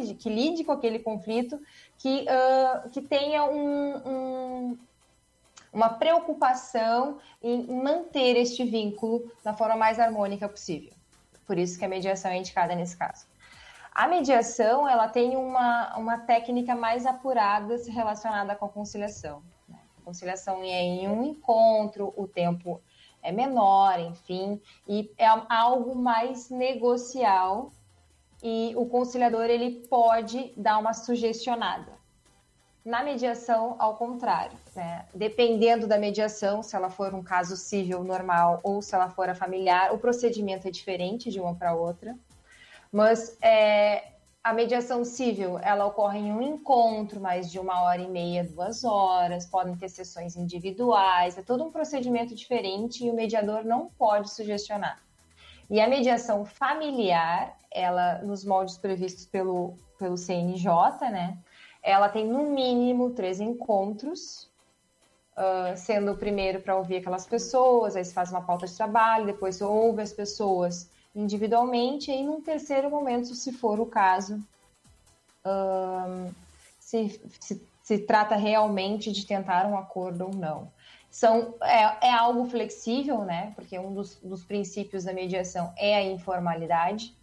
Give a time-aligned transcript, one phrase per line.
[0.00, 1.60] lide, que lide com aquele conflito,
[1.98, 4.78] que, uh, que tenha um, um,
[5.72, 10.92] uma preocupação em manter este vínculo da forma mais harmônica possível.
[11.46, 13.26] Por isso que a mediação é indicada nesse caso.
[13.92, 19.42] A mediação ela tem uma, uma técnica mais apurada relacionada com a conciliação.
[19.68, 19.78] Né?
[19.98, 22.80] A conciliação é em um encontro, o tempo
[23.22, 27.72] é menor, enfim, e é algo mais negocial
[28.42, 32.00] e o conciliador ele pode dar uma sugestionada.
[32.84, 35.04] Na mediação, ao contrário, né?
[35.14, 39.34] dependendo da mediação, se ela for um caso civil normal ou se ela for a
[39.34, 42.16] familiar, o procedimento é diferente de uma para outra.
[42.90, 44.12] Mas é,
[44.42, 48.82] a mediação civil, ela ocorre em um encontro, mais de uma hora e meia, duas
[48.82, 54.30] horas, podem ter sessões individuais, é todo um procedimento diferente e o mediador não pode
[54.30, 54.98] sugestionar.
[55.70, 60.66] E a mediação familiar, ela, nos moldes previstos pelo, pelo CNJ,
[61.12, 61.38] né,
[61.80, 64.50] ela tem no mínimo três encontros,
[65.36, 69.26] uh, sendo o primeiro para ouvir aquelas pessoas, aí se faz uma pauta de trabalho,
[69.26, 74.40] depois ouve as pessoas individualmente, e num terceiro momento, se for o caso,
[76.78, 80.70] se, se, se, trata realmente de tentar um acordo ou não.
[81.10, 83.52] São, é, é algo flexível, né?
[83.56, 87.16] Porque um dos, dos princípios da mediação é a informalidade,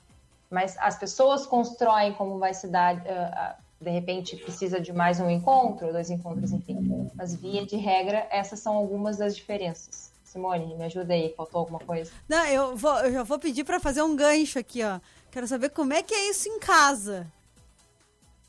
[0.50, 5.30] mas as pessoas constroem como vai se dar, uh, de repente precisa de mais um
[5.30, 7.10] encontro, dois encontros, enfim.
[7.16, 10.12] Mas via de regra, essas são algumas das diferenças.
[10.24, 12.12] Simone, me ajuda aí, faltou alguma coisa?
[12.28, 15.00] Não, eu, vou, eu já vou pedir para fazer um gancho aqui, ó.
[15.32, 17.26] Quero saber como é que é isso em casa.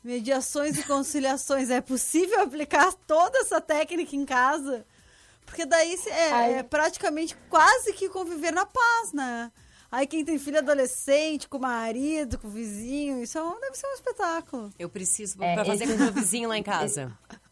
[0.03, 1.69] Mediações e conciliações.
[1.69, 4.85] É possível aplicar toda essa técnica em casa?
[5.49, 9.51] Porque daí é, é praticamente quase que conviver na paz, né?
[9.91, 13.87] Aí quem tem filho adolescente, com o marido, com o vizinho, isso é deve ser
[13.87, 14.69] um espetáculo.
[14.77, 15.93] Eu preciso é, pra fazer esse...
[15.93, 17.11] com o meu vizinho lá em casa.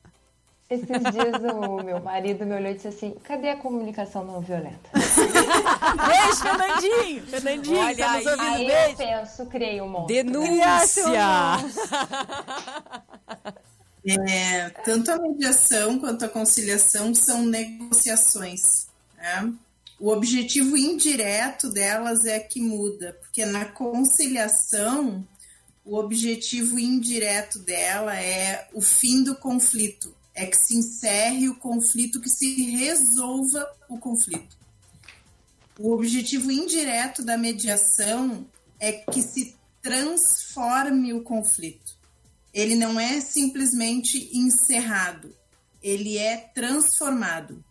[0.70, 4.90] Esses dias o meu marido me olhou e disse assim: cadê a comunicação não violenta?
[4.92, 7.26] beijo, Fernandinho!
[7.26, 8.92] Fernandinho, Olha tá aí, aí beijo.
[8.92, 10.14] eu penso, criei um monstro.
[10.14, 11.14] Denúncia!
[14.08, 18.88] É, tanto a mediação quanto a conciliação são negociações.
[19.18, 19.54] Né?
[20.00, 25.28] O objetivo indireto delas é que muda, porque na conciliação
[25.84, 32.22] o objetivo indireto dela é o fim do conflito é que se encerre o conflito,
[32.22, 34.56] que se resolva o conflito.
[35.80, 38.46] O objetivo indireto da mediação
[38.80, 41.97] é que se transforme o conflito.
[42.58, 45.32] Ele não é simplesmente encerrado,
[45.80, 47.64] ele é transformado.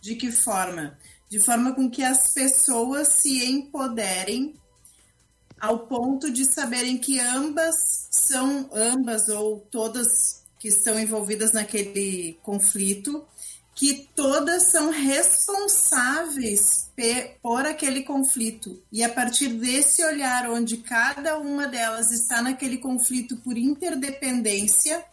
[0.00, 0.96] De que forma?
[1.28, 4.54] De forma com que as pessoas se empoderem
[5.58, 7.74] ao ponto de saberem que ambas
[8.12, 10.06] são ambas ou todas
[10.60, 13.26] que estão envolvidas naquele conflito,
[13.78, 16.90] que todas são responsáveis
[17.40, 18.82] por aquele conflito.
[18.90, 25.04] E a partir desse olhar, onde cada uma delas está naquele conflito por interdependência,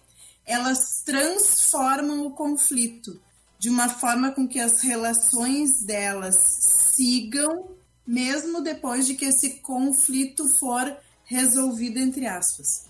[0.43, 3.21] elas transformam o conflito
[3.59, 6.35] de uma forma com que as relações delas
[6.95, 7.69] sigam,
[8.05, 12.87] mesmo depois de que esse conflito for resolvido, entre aspas.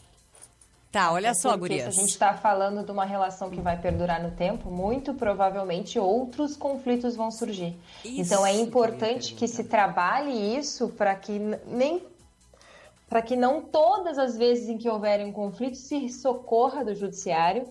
[0.96, 1.94] Tá, olha só, Gurias.
[1.94, 6.00] Se a gente está falando de uma relação que vai perdurar no tempo, muito provavelmente
[6.00, 7.78] outros conflitos vão surgir.
[8.06, 12.02] Isso então é importante que, que se trabalhe isso para que nem
[13.10, 17.70] para que não todas as vezes em que houverem um conflito se socorra do judiciário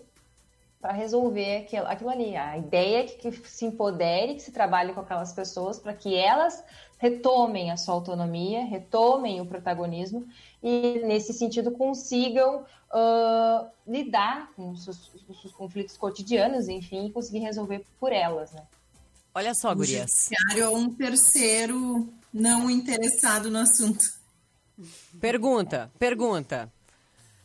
[0.79, 2.37] para resolver aquilo, aquilo, ali.
[2.37, 6.15] A ideia é que, que se empodere, que se trabalhe com aquelas pessoas para que
[6.15, 6.63] elas
[6.99, 10.27] retomem a sua autonomia, retomem o protagonismo
[10.63, 17.11] e, nesse sentido, consigam uh, lidar com os seus, os seus, conflitos cotidianos, enfim, e
[17.11, 18.63] conseguir resolver por elas, né?
[19.35, 20.11] Olha só, gurias.
[20.11, 24.05] O judiciário é um terceiro não interessado no assunto.
[25.21, 26.73] Pergunta, pergunta.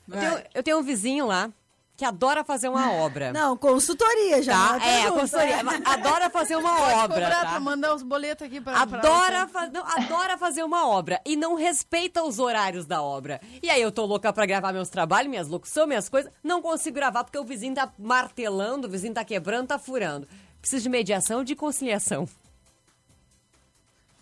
[0.08, 1.52] Eu tenho, eu tenho um vizinho lá
[2.00, 3.34] que adora fazer uma obra.
[3.34, 4.80] Não, consultoria já.
[4.80, 4.86] Tá?
[4.88, 5.58] É, consultoria.
[5.84, 7.08] Adora fazer uma Pode obra.
[7.26, 7.50] Cobrar tá?
[7.50, 8.84] pra mandar os boletos aqui pra.
[8.84, 13.42] Adora, pra fa não, adora fazer uma obra e não respeita os horários da obra.
[13.62, 16.32] E aí eu tô louca pra gravar meus trabalhos, minhas locuções, minhas coisas.
[16.42, 20.26] Não consigo gravar porque o vizinho tá martelando, o vizinho tá quebrando, tá furando.
[20.62, 22.30] Preciso de mediação de conciliação?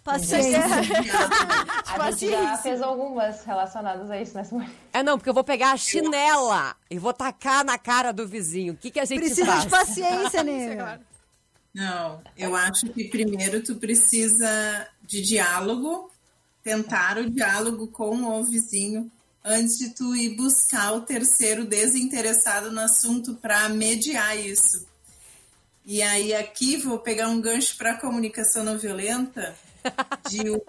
[0.07, 0.63] Paciência.
[1.99, 4.69] a gente já fez algumas relacionadas a isso, né, Simone?
[4.93, 8.73] É, não, porque eu vou pegar a chinela e vou tacar na cara do vizinho.
[8.73, 9.65] O que, que a gente precisa faz?
[9.65, 10.99] Precisa de paciência, né?
[11.75, 16.09] Não, eu acho que primeiro tu precisa de diálogo,
[16.63, 19.11] tentar o diálogo com o vizinho
[19.43, 24.87] antes de tu ir buscar o terceiro desinteressado no assunto para mediar isso.
[25.85, 29.53] E aí aqui vou pegar um gancho para a comunicação não violenta
[30.29, 30.61] de o,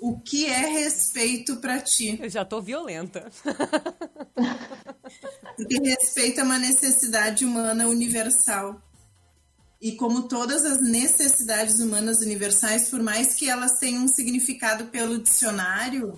[0.00, 2.18] o que é respeito para ti.
[2.20, 3.30] Eu já tô violenta.
[5.56, 8.80] Porque respeito é uma necessidade humana universal.
[9.80, 15.18] E como todas as necessidades humanas universais, por mais que elas tenham um significado pelo
[15.18, 16.14] dicionário,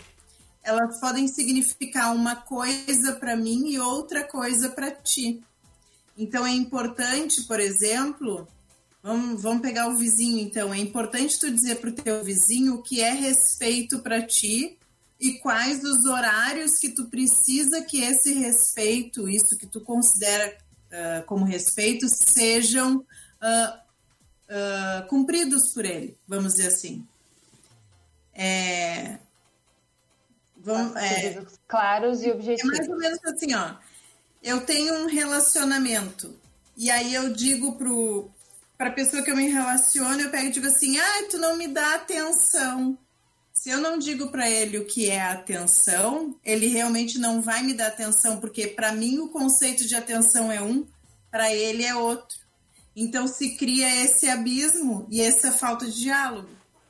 [0.64, 5.42] elas podem significar uma coisa para mim e outra coisa para ti.
[6.16, 8.46] Então é importante, por exemplo,
[9.02, 12.82] vamos, vamos pegar o vizinho então, é importante tu dizer para o teu vizinho o
[12.82, 14.78] que é respeito para ti
[15.20, 20.56] e quais os horários que tu precisa que esse respeito, isso que tu considera
[20.88, 23.04] uh, como respeito, sejam uh,
[24.48, 27.06] uh, cumpridos por ele, vamos dizer assim.
[28.34, 29.18] É,
[30.56, 32.72] vamos, é, claros e objetivos.
[32.72, 33.76] É mais ou menos assim, ó
[34.42, 36.34] eu tenho um relacionamento
[36.76, 38.30] e aí eu digo pro
[38.82, 41.56] para a pessoa que eu me relaciono, eu pego e digo assim: "Ah, tu não
[41.56, 42.98] me dá atenção".
[43.52, 47.74] Se eu não digo para ele o que é atenção, ele realmente não vai me
[47.74, 50.84] dar atenção, porque para mim o conceito de atenção é um,
[51.30, 52.36] para ele é outro.
[52.96, 56.48] Então se cria esse abismo e essa falta de diálogo.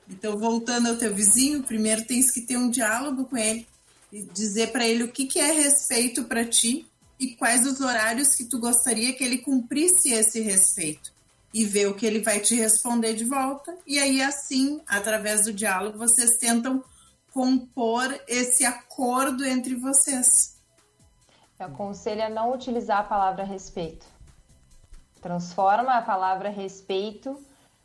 [0.09, 3.67] Então, voltando ao teu vizinho, primeiro tens que ter um diálogo com ele
[4.11, 6.87] e dizer para ele o que, que é respeito para ti
[7.21, 11.13] e quais os horários que tu gostaria que ele cumprisse esse respeito
[11.53, 13.77] e ver o que ele vai te responder de volta.
[13.87, 16.83] E aí, assim, através do diálogo, vocês tentam
[17.33, 20.59] compor esse acordo entre vocês.
[21.59, 24.07] Eu aconselho a não utilizar a palavra respeito.
[25.21, 27.39] Transforma a palavra respeito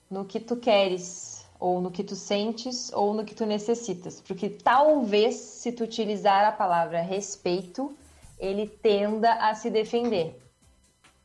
[0.10, 4.22] no que tu queres, ou no que tu sentes, ou no que tu necessitas.
[4.22, 7.96] Porque talvez, se tu utilizar a palavra respeito,
[8.40, 10.40] ele tenda a se defender.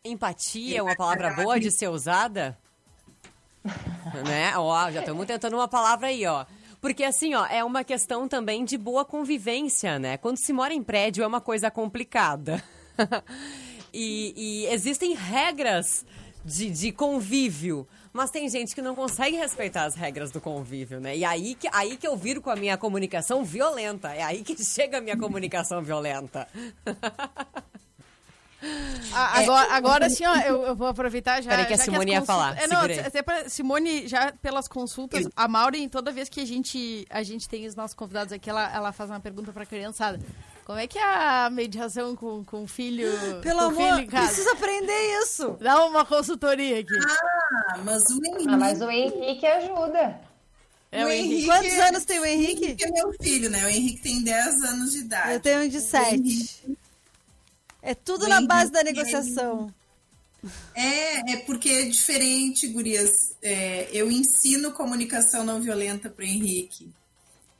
[0.04, 2.58] Empatia é uma palavra boa de ser usada?
[4.26, 4.52] né?
[4.56, 6.44] Ó, já estamos tentando uma palavra aí, ó.
[6.80, 10.16] Porque assim, ó, é uma questão também de boa convivência, né?
[10.16, 12.60] Quando se mora em prédio é uma coisa complicada.
[13.94, 16.04] e, e, existem regras
[16.44, 17.86] de, de convívio.
[18.12, 21.16] Mas tem gente que não consegue respeitar as regras do convívio, né?
[21.16, 24.12] E aí que, aí que eu viro com a minha comunicação violenta.
[24.12, 26.48] É aí que chega a minha comunicação violenta.
[29.12, 31.50] Ah, agora, agora sim, ó, eu, eu, vou aproveitar já.
[31.50, 32.56] Peraí que a Simone que ia falar.
[32.58, 37.04] É, não, até pra, Simone, já pelas consultas, a Maureen, toda vez que a gente,
[37.10, 40.20] a gente tem os nossos convidados aqui, ela, ela faz uma pergunta pra criançada.
[40.64, 43.08] Como é que é a mediação com, com filho?
[43.42, 45.56] Pelo com amor, filho precisa aprender isso.
[45.60, 46.94] Dá uma consultoria aqui.
[47.68, 48.48] Ah, mas o Henrique.
[48.48, 50.20] Ah, mas o Henrique ajuda.
[50.92, 51.34] É o, o Henrique.
[51.34, 51.46] Henrique.
[51.46, 52.62] Quantos anos tem o Henrique?
[52.62, 53.64] O Henrique é meu filho, né?
[53.64, 55.32] O Henrique tem 10 anos de idade.
[55.32, 56.78] Eu tenho um de 7.
[57.82, 59.74] É tudo na base da negociação.
[60.74, 63.10] É, é porque é diferente, gurias.
[63.42, 66.90] É, eu ensino comunicação não violenta para o Henrique.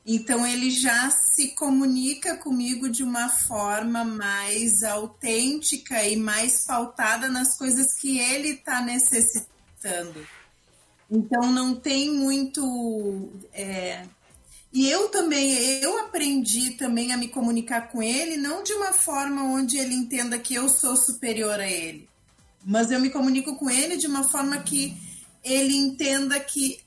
[0.05, 7.57] Então ele já se comunica comigo de uma forma mais autêntica e mais pautada nas
[7.57, 10.27] coisas que ele está necessitando.
[11.09, 13.29] Então não tem muito.
[13.53, 14.05] É...
[14.73, 15.53] E eu também,
[15.83, 20.39] eu aprendi também a me comunicar com ele, não de uma forma onde ele entenda
[20.39, 22.09] que eu sou superior a ele,
[22.65, 24.97] mas eu me comunico com ele de uma forma que
[25.43, 26.79] ele entenda que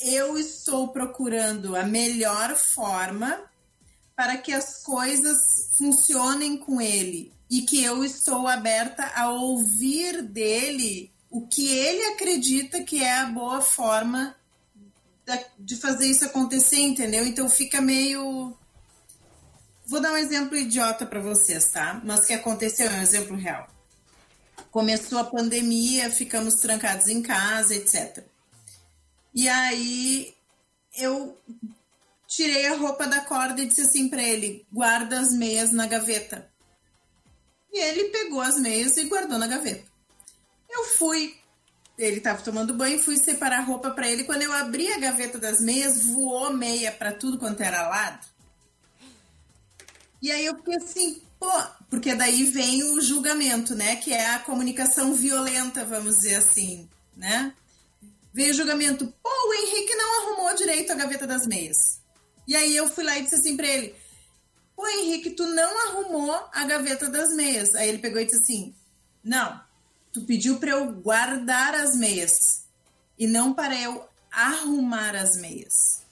[0.00, 3.40] eu estou procurando a melhor forma
[4.14, 5.36] para que as coisas
[5.76, 12.84] funcionem com ele e que eu estou aberta a ouvir dele o que ele acredita
[12.84, 14.36] que é a boa forma
[15.58, 17.26] de fazer isso acontecer, entendeu?
[17.26, 18.56] Então fica meio.
[19.86, 22.00] Vou dar um exemplo idiota para vocês, tá?
[22.04, 23.68] Mas que aconteceu, é um exemplo real.
[24.70, 28.24] Começou a pandemia, ficamos trancados em casa, etc.
[29.34, 30.34] E aí
[30.96, 31.38] eu
[32.26, 36.50] tirei a roupa da corda e disse assim para ele: guarda as meias na gaveta.
[37.72, 39.84] E ele pegou as meias e guardou na gaveta.
[40.68, 41.34] Eu fui,
[42.04, 44.24] ele estava tomando banho, fui separar a roupa para ele.
[44.24, 48.26] Quando eu abri a gaveta das meias, voou meia para tudo quanto era lado.
[50.20, 51.50] E aí eu fiquei assim, pô,
[51.90, 53.96] porque daí vem o julgamento, né?
[53.96, 57.52] Que é a comunicação violenta, vamos dizer assim, né?
[58.32, 61.76] Veio o julgamento, pô, o Henrique não arrumou direito a gaveta das meias.
[62.46, 63.94] E aí eu fui lá e disse assim pra ele,
[64.74, 67.74] pô, Henrique, tu não arrumou a gaveta das meias.
[67.74, 68.74] Aí ele pegou e disse assim,
[69.22, 69.60] não,
[70.12, 72.64] tu pediu para eu guardar as meias
[73.18, 76.02] e não para eu arrumar as meias.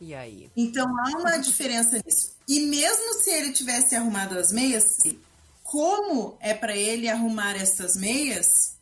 [0.00, 0.50] E aí?
[0.56, 2.32] Então há uma diferença nisso.
[2.48, 4.84] E mesmo se ele tivesse arrumado as meias,
[5.62, 8.76] como é para ele arrumar essas meias,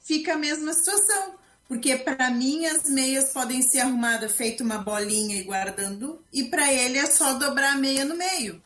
[0.00, 1.34] fica a mesma situação.
[1.68, 6.70] Porque para mim as meias podem ser arrumadas feito uma bolinha e guardando, e para
[6.70, 8.62] ele é só dobrar a meia no meio.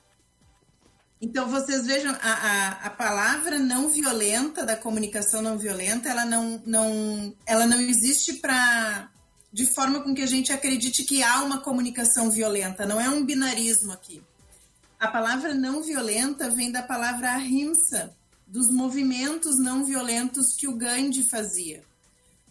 [1.21, 6.63] Então vocês vejam, a, a, a, palavra não violenta da comunicação não violenta, ela não,
[6.67, 9.09] não, ela não existe para
[9.51, 13.25] de forma com que a gente acredite que há uma comunicação violenta, não é um
[13.25, 14.23] binarismo aqui.
[15.01, 18.15] A palavra não violenta vem da palavra ahimsa,
[18.47, 21.83] dos movimentos não violentos que o Gandhi fazia.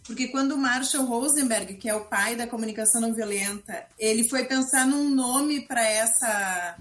[0.04, 4.86] Porque quando Marshall Rosenberg, que é o pai da comunicação não violenta, ele foi pensar
[4.86, 6.76] num nome para essa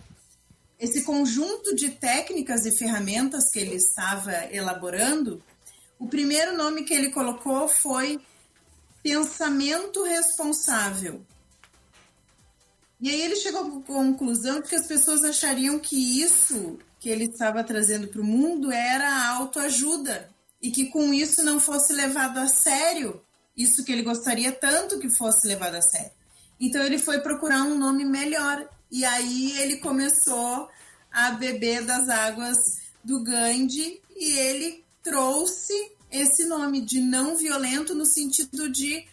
[0.86, 5.44] esse conjunto de técnicas e ferramentas que ele estava elaborando,
[5.98, 8.20] o primeiro nome que ele colocou foi
[9.02, 11.26] pensamento responsável.
[13.02, 17.64] E aí ele chegou à conclusão que as pessoas achariam que isso que ele estava
[17.64, 20.30] trazendo para o mundo era autoajuda
[20.62, 23.22] e que com isso não fosse levado a sério
[23.58, 26.12] isso que ele gostaria tanto que fosse levado a sério.
[26.60, 30.70] Então ele foi procurar um nome melhor e aí ele começou
[31.12, 32.58] a beber das águas
[33.04, 39.06] do Gandhi e ele trouxe esse nome de não violento no sentido de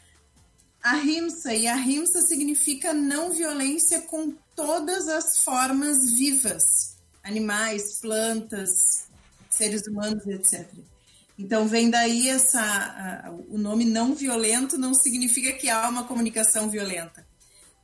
[0.82, 6.62] ahimsa, e ahimsa significa não violência com todas as formas vivas,
[7.22, 9.06] animais, plantas,
[9.50, 10.68] seres humanos, etc.
[11.38, 17.26] Então vem daí essa o nome não violento não significa que há uma comunicação violenta.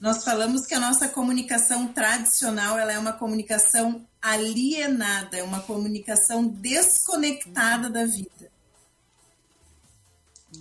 [0.01, 6.47] Nós falamos que a nossa comunicação tradicional ela é uma comunicação alienada, é uma comunicação
[6.47, 8.51] desconectada da vida.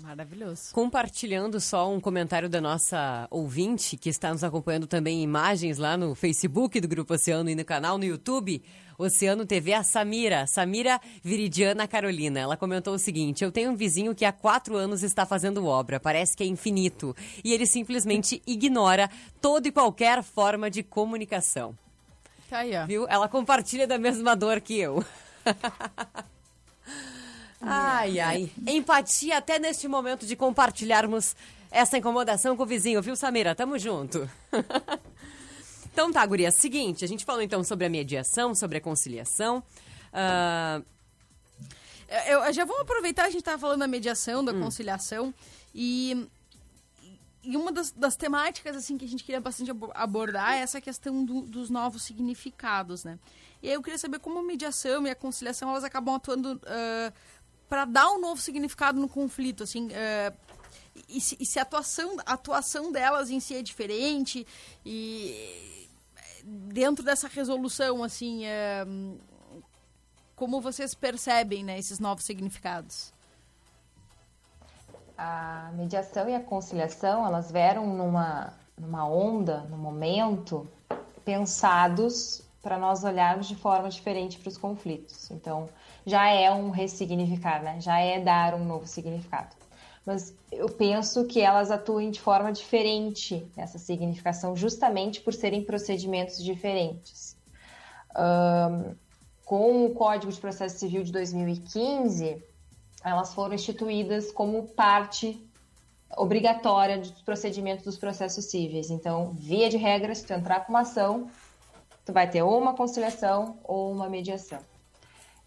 [0.02, 0.74] Maravilhoso.
[0.74, 5.96] Compartilhando só um comentário da nossa ouvinte, que está nos acompanhando também em imagens lá
[5.96, 8.62] no Facebook do Grupo Oceano e no canal no YouTube,
[8.98, 12.40] Oceano TV, a Samira, Samira Viridiana Carolina.
[12.40, 16.02] Ela comentou o seguinte: Eu tenho um vizinho que há quatro anos está fazendo obra,
[16.02, 21.78] parece que é infinito, e ele simplesmente ignora toda e qualquer forma de comunicação.
[22.50, 22.86] Tá aí, ó.
[22.86, 23.08] Viu?
[23.08, 25.04] Ela compartilha da mesma dor que eu.
[27.70, 28.52] Ai, ai.
[28.66, 31.36] Empatia até neste momento de compartilharmos
[31.70, 33.54] essa incomodação com o vizinho, viu, Samira?
[33.54, 34.30] Tamo junto.
[35.92, 36.52] então tá, guria.
[36.52, 39.64] Seguinte, a gente falou então sobre a mediação, sobre a conciliação.
[40.14, 40.86] Uh...
[42.26, 44.62] Eu, eu já vamos aproveitar, a gente tava falando da mediação, da hum.
[44.62, 45.34] conciliação,
[45.76, 46.26] e,
[47.44, 51.26] e uma das, das, temáticas assim que a gente queria bastante abordar é essa questão
[51.26, 53.20] do, dos novos significados, né?
[53.62, 56.54] E aí eu queria saber como a mediação e a conciliação, elas acabam atuando...
[56.54, 57.14] Uh,
[57.70, 60.34] para dar um novo significado no conflito, assim, é,
[61.08, 64.46] e, se, e, se, a atuação, a atuação delas em si é diferente
[64.86, 65.90] e
[66.44, 68.86] dentro dessa resolução, assim, é,
[70.36, 73.14] como vocês percebem, né, esses novos significados?
[75.18, 80.68] A mediação e a conciliação, elas vieram numa, numa onda, no momento,
[81.26, 85.32] pensados para nós olharmos de forma diferente para os conflitos.
[85.32, 85.68] Então,
[86.08, 87.82] já é um ressignificar, né?
[87.82, 89.54] Já é dar um novo significado.
[90.06, 96.42] Mas eu penso que elas atuem de forma diferente nessa significação, justamente por serem procedimentos
[96.42, 97.36] diferentes.
[98.16, 98.96] Um,
[99.44, 102.42] com o Código de Processo Civil de 2015,
[103.04, 105.46] elas foram instituídas como parte
[106.16, 108.90] obrigatória dos procedimentos dos processos cíveis.
[108.90, 111.30] Então, via de regra, se tu entrar com uma ação,
[112.06, 114.60] tu vai ter ou uma conciliação ou uma mediação.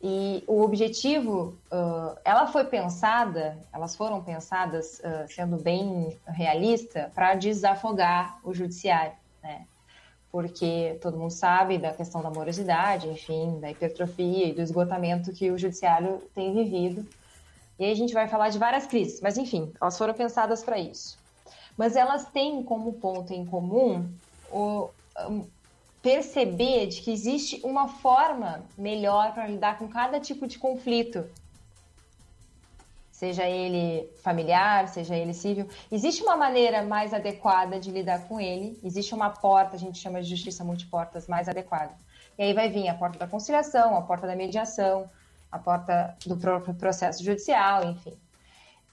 [0.03, 7.35] E o objetivo, uh, ela foi pensada, elas foram pensadas, uh, sendo bem realista, para
[7.35, 9.67] desafogar o judiciário, né?
[10.33, 15.51] Porque todo mundo sabe da questão da morosidade, enfim, da hipertrofia e do esgotamento que
[15.51, 17.07] o judiciário tem vivido.
[17.79, 20.79] E aí a gente vai falar de várias crises, mas enfim, elas foram pensadas para
[20.79, 21.19] isso.
[21.77, 24.09] Mas elas têm como ponto em comum
[24.51, 24.89] o,
[26.03, 31.29] perceber de que existe uma forma melhor para lidar com cada tipo de conflito.
[33.11, 35.69] Seja ele familiar, seja ele civil.
[35.93, 40.23] Existe uma maneira mais adequada de lidar com ele, existe uma porta, a gente chama
[40.23, 41.95] de justiça multiportas, mais adequada.
[42.39, 45.11] E aí vai vir a porta da conciliação, a porta da mediação,
[45.53, 48.17] a porta do próprio processo judicial, enfim.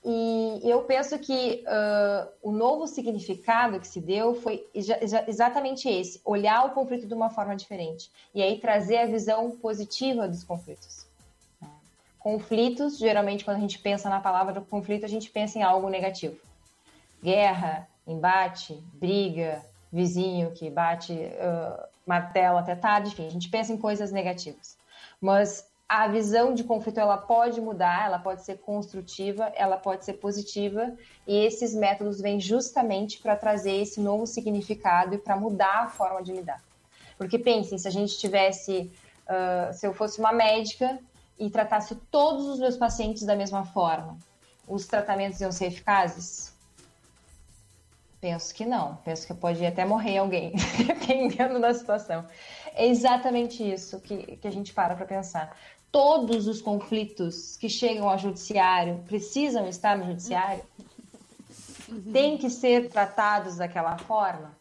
[0.09, 4.65] E eu penso que uh, o novo significado que se deu foi
[5.27, 8.09] exatamente esse: olhar o conflito de uma forma diferente.
[8.33, 11.05] E aí trazer a visão positiva dos conflitos.
[12.19, 16.39] Conflitos, geralmente, quando a gente pensa na palavra conflito, a gente pensa em algo negativo:
[17.21, 19.61] guerra, embate, briga,
[19.91, 24.77] vizinho que bate uh, martelo até tarde, enfim, a gente pensa em coisas negativas.
[25.19, 30.13] Mas a visão de conflito ela pode mudar, ela pode ser construtiva, ela pode ser
[30.13, 30.93] positiva,
[31.25, 36.21] e esses métodos vêm justamente para trazer esse novo significado e para mudar a forma
[36.21, 36.61] de lidar.
[37.17, 38.91] Porque pensem, se a gente tivesse,
[39.27, 40.99] uh, se eu fosse uma médica
[41.39, 44.17] e tratasse todos os meus pacientes da mesma forma,
[44.67, 46.53] os tratamentos iam ser eficazes?
[48.19, 48.95] Penso que não.
[48.97, 50.53] Penso que pode até morrer alguém,
[50.85, 52.25] dependendo da situação.
[52.73, 55.55] É exatamente isso que, que a gente para para pensar
[55.97, 60.63] todos os conflitos que chegam ao judiciário precisam estar no judiciário?
[61.89, 62.11] Uhum.
[62.13, 64.55] Tem que ser tratados daquela forma?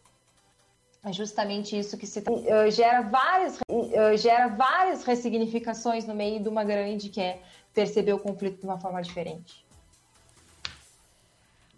[1.05, 6.49] É justamente isso que se uh, gera várias uh, gera várias ressignificações no meio de
[6.49, 7.43] uma grande que é
[7.75, 9.67] perceber o conflito de uma forma diferente.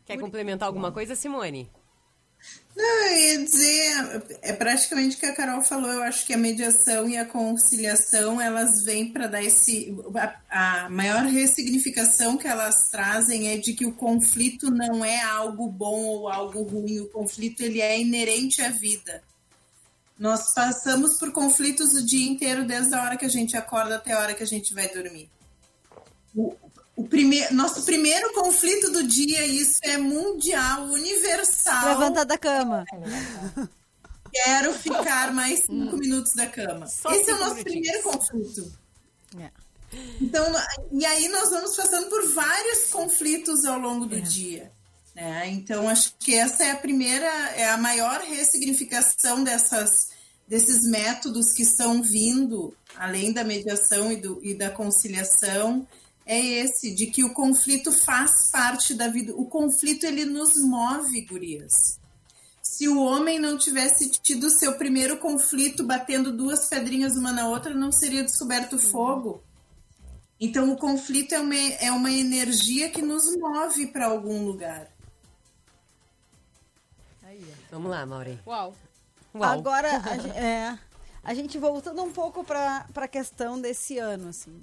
[0.06, 1.68] Quer complementar alguma coisa, Simone?
[2.78, 6.38] Não, eu ia dizer, é praticamente o que a Carol falou, eu acho que a
[6.38, 9.92] mediação e a conciliação, elas vêm para dar esse...
[10.50, 15.68] A, a, maior ressignificação que elas trazem é de que o conflito não é algo
[15.68, 19.24] bom ou algo ruim, o conflito ele é inerente à vida.
[20.16, 24.12] Nós passamos por conflitos o dia inteiro, desde a hora que a gente acorda até
[24.12, 25.28] a hora que a gente vai dormir.
[26.32, 26.54] O,
[26.98, 31.90] o primeiro, nosso primeiro conflito do dia, isso é mundial, universal.
[31.90, 32.84] Levanta da cama.
[34.32, 36.88] Quero ficar mais cinco minutos da cama.
[36.88, 38.72] Só Esse é o nosso primeiro conflito.
[39.38, 39.48] É.
[40.20, 40.44] Então,
[40.90, 44.20] e aí nós vamos passando por vários conflitos ao longo do é.
[44.20, 44.72] dia.
[45.14, 45.50] Né?
[45.50, 50.08] Então, acho que essa é a primeira, é a maior ressignificação dessas,
[50.48, 55.86] desses métodos que estão vindo, além da mediação e, do, e da conciliação,
[56.28, 59.34] é esse, de que o conflito faz parte da vida.
[59.34, 61.72] O conflito, ele nos move, gurias.
[62.62, 67.72] Se o homem não tivesse tido seu primeiro conflito batendo duas pedrinhas uma na outra,
[67.74, 68.78] não seria descoberto uhum.
[68.78, 69.42] fogo.
[70.38, 74.86] Então, o conflito é uma, é uma energia que nos move para algum lugar.
[77.22, 78.38] Aí, Vamos lá, Maureen.
[78.46, 78.76] Uau.
[79.34, 79.50] Uau.
[79.50, 80.78] Agora, a, é,
[81.24, 84.62] a gente voltando um pouco para a questão desse ano, assim.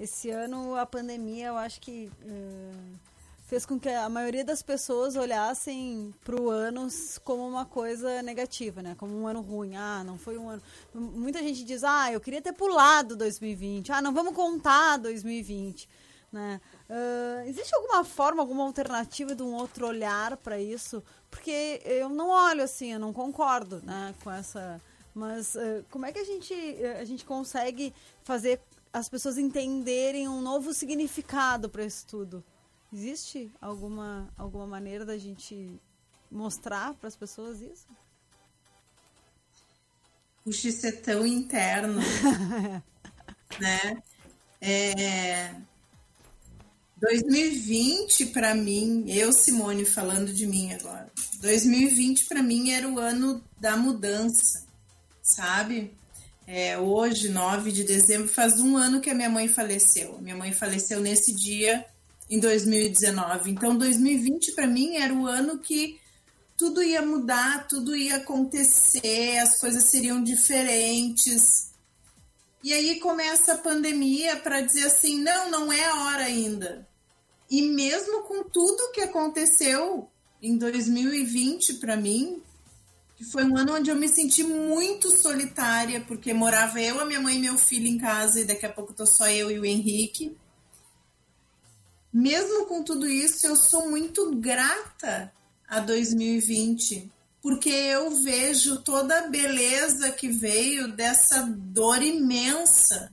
[0.00, 2.98] Esse ano a pandemia, eu acho que uh,
[3.46, 6.88] fez com que a maioria das pessoas olhassem para o ano
[7.22, 8.96] como uma coisa negativa, né?
[8.98, 9.76] Como um ano ruim.
[9.76, 10.62] Ah, não foi um ano.
[10.94, 13.92] Muita gente diz, ah, eu queria ter pulado 2020.
[13.92, 15.86] Ah, não vamos contar 2020.
[16.32, 16.58] Né?
[16.88, 21.04] Uh, existe alguma forma, alguma alternativa de um outro olhar para isso?
[21.30, 24.80] Porque eu não olho assim, eu não concordo né, com essa.
[25.14, 26.54] Mas uh, como é que a gente,
[26.98, 28.60] a gente consegue fazer
[28.92, 32.44] as pessoas entenderem um novo significado para isso tudo.
[32.92, 35.80] Existe alguma, alguma maneira da gente
[36.30, 37.86] mostrar para as pessoas isso?
[40.44, 42.00] Puxa, isso é tão interno,
[43.60, 44.02] né?
[44.60, 45.54] É...
[46.96, 51.10] 2020 para mim, eu Simone falando de mim agora.
[51.40, 54.66] 2020 para mim era o ano da mudança,
[55.22, 55.94] sabe?
[56.52, 60.18] É, hoje, 9 de dezembro, faz um ano que a minha mãe faleceu.
[60.20, 61.86] Minha mãe faleceu nesse dia,
[62.28, 63.52] em 2019.
[63.52, 66.00] Então, 2020 para mim era o ano que
[66.58, 71.70] tudo ia mudar, tudo ia acontecer, as coisas seriam diferentes.
[72.64, 76.84] E aí começa a pandemia para dizer assim: não, não é a hora ainda.
[77.48, 80.10] E mesmo com tudo que aconteceu
[80.42, 82.42] em 2020 para mim,
[83.24, 87.36] foi um ano onde eu me senti muito solitária, porque morava eu, a minha mãe
[87.36, 90.36] e meu filho em casa, e daqui a pouco tô só eu e o Henrique.
[92.12, 95.32] Mesmo com tudo isso, eu sou muito grata
[95.68, 97.10] a 2020,
[97.42, 103.12] porque eu vejo toda a beleza que veio dessa dor imensa.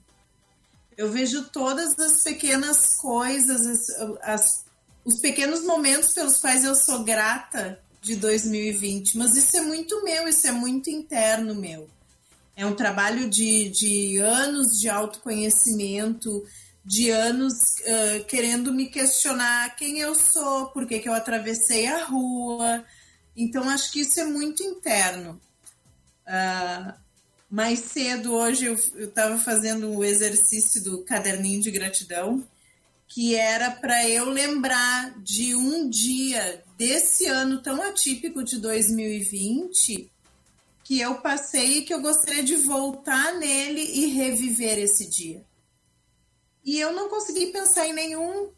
[0.98, 4.65] Eu vejo todas as pequenas coisas, as, as,
[5.06, 10.28] os pequenos momentos pelos quais eu sou grata de 2020, mas isso é muito meu,
[10.28, 11.89] isso é muito interno meu.
[12.56, 16.43] É um trabalho de, de anos de autoconhecimento,
[16.84, 22.06] de anos uh, querendo me questionar quem eu sou, por que, que eu atravessei a
[22.06, 22.84] rua.
[23.36, 25.39] Então, acho que isso é muito interno.
[26.26, 26.93] Uh,
[27.50, 32.43] mais cedo, hoje, eu estava fazendo o exercício do caderninho de gratidão
[33.08, 40.12] que era para eu lembrar de um dia desse ano tão atípico de 2020
[40.84, 45.43] que eu passei e que eu gostaria de voltar nele e reviver esse dia.
[46.63, 48.52] E eu não consegui pensar em nenhum.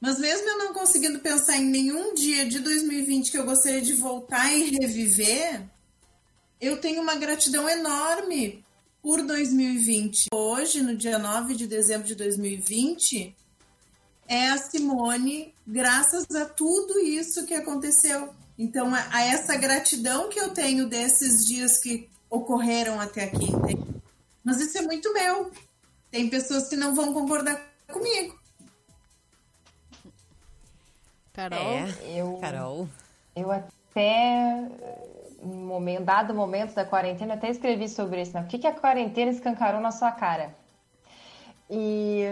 [0.00, 3.94] Mas mesmo eu não conseguindo pensar em nenhum dia de 2020 que eu gostaria de
[3.94, 5.62] voltar e reviver,
[6.60, 8.65] eu tenho uma gratidão enorme
[9.06, 10.30] por 2020.
[10.34, 13.36] Hoje, no dia 9 de dezembro de 2020,
[14.26, 18.34] é a Simone, graças a tudo isso que aconteceu.
[18.58, 23.46] Então, a, essa gratidão que eu tenho desses dias que ocorreram até aqui.
[24.42, 25.52] Mas isso é muito meu.
[26.10, 28.36] Tem pessoas que não vão concordar comigo.
[31.32, 31.60] Carol?
[31.60, 32.88] É, Eu, Carol.
[33.36, 34.68] eu até,
[35.46, 38.34] em momento, dado momento da quarentena, até escrevi sobre isso.
[38.34, 38.42] Né?
[38.42, 40.54] O que, que a quarentena escancarou na sua cara?
[41.70, 42.22] E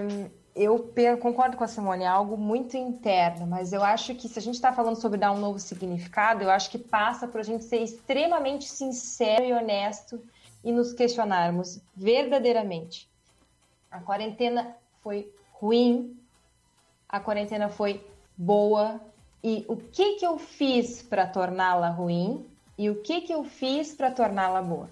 [0.55, 0.89] eu
[1.21, 4.55] concordo com a Simone, é algo muito interno, mas eu acho que se a gente
[4.55, 7.79] está falando sobre dar um novo significado, eu acho que passa por a gente ser
[7.79, 10.23] extremamente sincero e honesto
[10.63, 13.11] e nos questionarmos verdadeiramente.
[13.91, 16.17] A quarentena foi ruim,
[17.09, 18.05] a quarentena foi
[18.37, 19.01] boa
[19.43, 23.95] e o que que eu fiz para torná-la ruim e o que que eu fiz
[23.95, 24.91] para torná-la boa.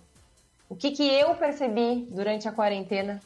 [0.68, 3.20] O que que eu percebi durante a quarentena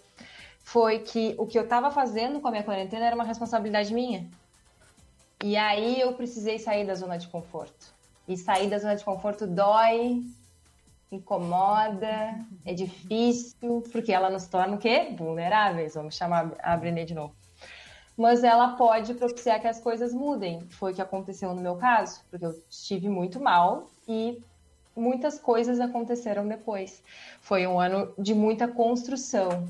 [0.61, 4.29] foi que o que eu estava fazendo com a minha quarentena era uma responsabilidade minha.
[5.45, 7.95] E aí eu precisei sair da zona de conforto.
[8.27, 10.25] E sair da zona de conforto dói,
[11.13, 15.15] incomoda, é difícil, porque ela nos torna o quê?
[15.17, 15.95] Vulneráveis.
[15.95, 17.35] Vamos chamar a Brené de novo
[18.17, 20.67] mas ela pode propiciar que as coisas mudem.
[20.71, 24.43] Foi o que aconteceu no meu caso, porque eu estive muito mal e
[24.95, 27.03] muitas coisas aconteceram depois.
[27.41, 29.69] Foi um ano de muita construção.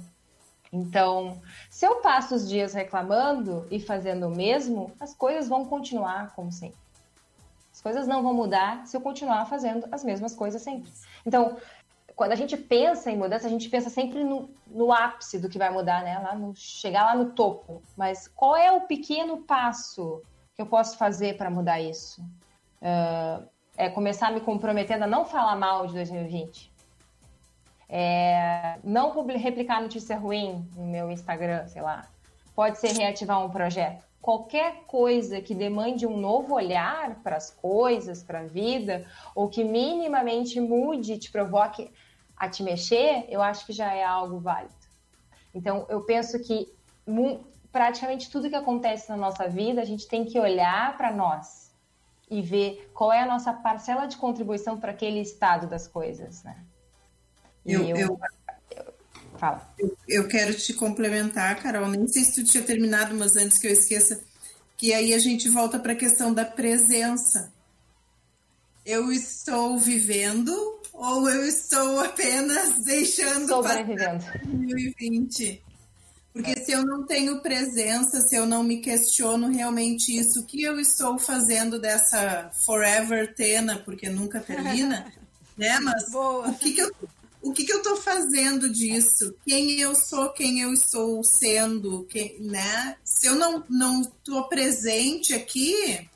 [0.73, 6.35] Então, se eu passo os dias reclamando e fazendo o mesmo, as coisas vão continuar
[6.35, 6.79] como sempre.
[7.73, 10.91] As coisas não vão mudar se eu continuar fazendo as mesmas coisas sempre.
[11.25, 11.57] Então,
[12.15, 15.59] quando a gente pensa em mudança, a gente pensa sempre no, no ápice do que
[15.59, 16.19] vai mudar, né?
[16.19, 17.83] Lá no, chegar lá no topo.
[17.95, 20.23] Mas qual é o pequeno passo
[20.55, 22.23] que eu posso fazer para mudar isso?
[22.81, 23.47] Uh,
[23.77, 26.73] é começar me comprometendo a não falar mal de 2020.
[27.89, 32.09] É não replicar notícia ruim no meu Instagram, sei lá.
[32.55, 34.05] Pode ser reativar um projeto.
[34.21, 39.63] Qualquer coisa que demande um novo olhar para as coisas, para a vida, ou que
[39.63, 41.93] minimamente mude, te provoque
[42.37, 44.75] a te mexer, eu acho que já é algo válido.
[45.55, 46.75] Então, eu penso que
[47.71, 51.66] praticamente tudo que acontece na nossa vida, a gente tem que olhar para nós
[52.29, 56.57] e ver qual é a nossa parcela de contribuição para aquele estado das coisas, né?
[57.65, 58.21] E Eu, eu,
[59.37, 59.75] Fala.
[59.79, 61.89] eu, eu quero te complementar, Carol.
[61.89, 64.21] Nem sei se tu tinha terminado, mas antes que eu esqueça,
[64.77, 67.53] que aí a gente volta para a questão da presença.
[68.85, 70.53] Eu estou vivendo
[70.93, 74.25] ou eu estou apenas deixando Sobrevivendo.
[74.45, 75.63] 2020?
[76.37, 80.63] Porque se eu não tenho presença, se eu não me questiono realmente isso, o que
[80.63, 85.11] eu estou fazendo dessa forever tena, porque nunca termina,
[85.57, 85.81] né?
[85.81, 86.49] Mas Boa.
[86.49, 86.95] o que, que eu
[87.41, 89.35] o que, que eu estou fazendo disso?
[89.47, 92.97] Quem eu sou, quem eu estou sendo, quem, né?
[93.03, 96.07] Se eu não não estou presente aqui,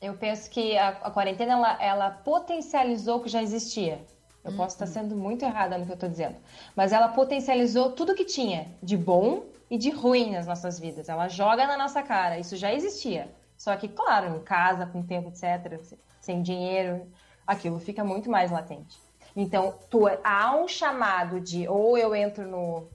[0.00, 4.00] Eu penso que a, a quarentena ela, ela potencializou o que já existia.
[4.42, 6.36] Eu posso estar sendo muito errada no que eu estou dizendo,
[6.74, 11.08] mas ela potencializou tudo que tinha de bom e de ruim nas nossas vidas.
[11.08, 12.38] Ela joga na nossa cara.
[12.38, 13.30] Isso já existia.
[13.56, 15.80] Só que, claro, em casa, com tempo, etc.,
[16.20, 17.06] sem dinheiro,
[17.46, 18.98] aquilo fica muito mais latente.
[19.36, 22.88] Então, tu, há um chamado de ou eu entro no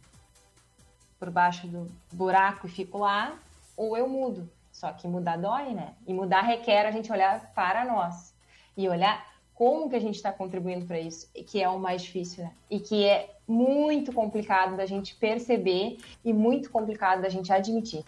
[1.18, 3.40] por baixo do buraco e fico lá,
[3.78, 4.50] ou eu mudo.
[4.72, 5.94] Só que mudar dói, né?
[6.06, 8.34] E mudar requer a gente olhar para nós
[8.76, 12.44] e olhar como que a gente está contribuindo para isso, que é o mais difícil,
[12.44, 12.52] né?
[12.70, 18.04] E que é muito complicado da gente perceber e muito complicado da gente admitir.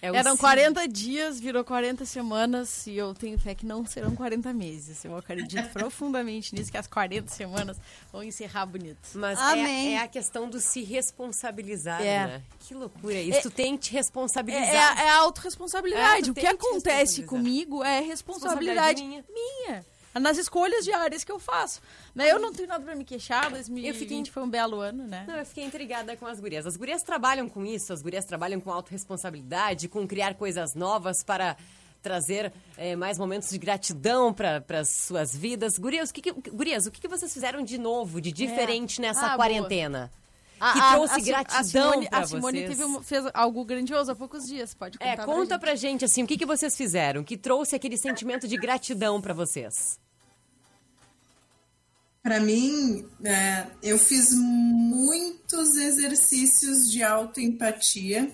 [0.00, 0.40] É Eram sim.
[0.42, 5.04] 40 dias, virou 40 semanas e eu tenho fé que não serão 40 meses.
[5.04, 7.76] Eu acredito profundamente nisso, que as 40 semanas
[8.12, 9.00] vão encerrar bonito.
[9.16, 9.96] Mas Amém.
[9.96, 12.26] é, é a questão do se responsabilizar, É.
[12.28, 12.42] né?
[12.60, 13.38] Que loucura isso.
[13.38, 14.68] É- tu tem que te É, responsabilizar.
[14.72, 16.28] é, a- é a autorresponsabilidade.
[16.28, 19.32] É, o que acontece comigo é responsabilidade Responsabilidade
[19.66, 19.84] minha.
[20.14, 21.80] Nas escolhas diárias que eu faço.
[22.14, 22.30] Né?
[22.30, 25.24] Eu não tenho nada pra me queixar, 2020 fiquei- foi um belo ano, né?
[25.28, 26.66] Não, eu fiquei intrigada com as gurias.
[26.66, 31.56] As gurias trabalham com isso, as gurias trabalham com autorresponsabilidade, com criar coisas novas para
[32.02, 35.78] trazer eh, mais momentos de gratidão para as suas vidas.
[35.78, 39.26] Gurias, o que, que- gurias, o que, que vocês fizeram de novo, de diferente nessa
[39.32, 39.38] Ah, boa.
[40.60, 42.68] A- que a- trouxe a gratidão a Simone, A Simone vocês.
[42.70, 46.04] teve um- fez algo grandioso há poucos dias, pode contar É, conta pra pra gente,
[46.04, 49.98] assim, o que, que vocês fizeram que trouxe aquele sentimento de gratidão para vocês?
[52.22, 58.30] para mim, é, eu fiz muitos exercícios de autoempatia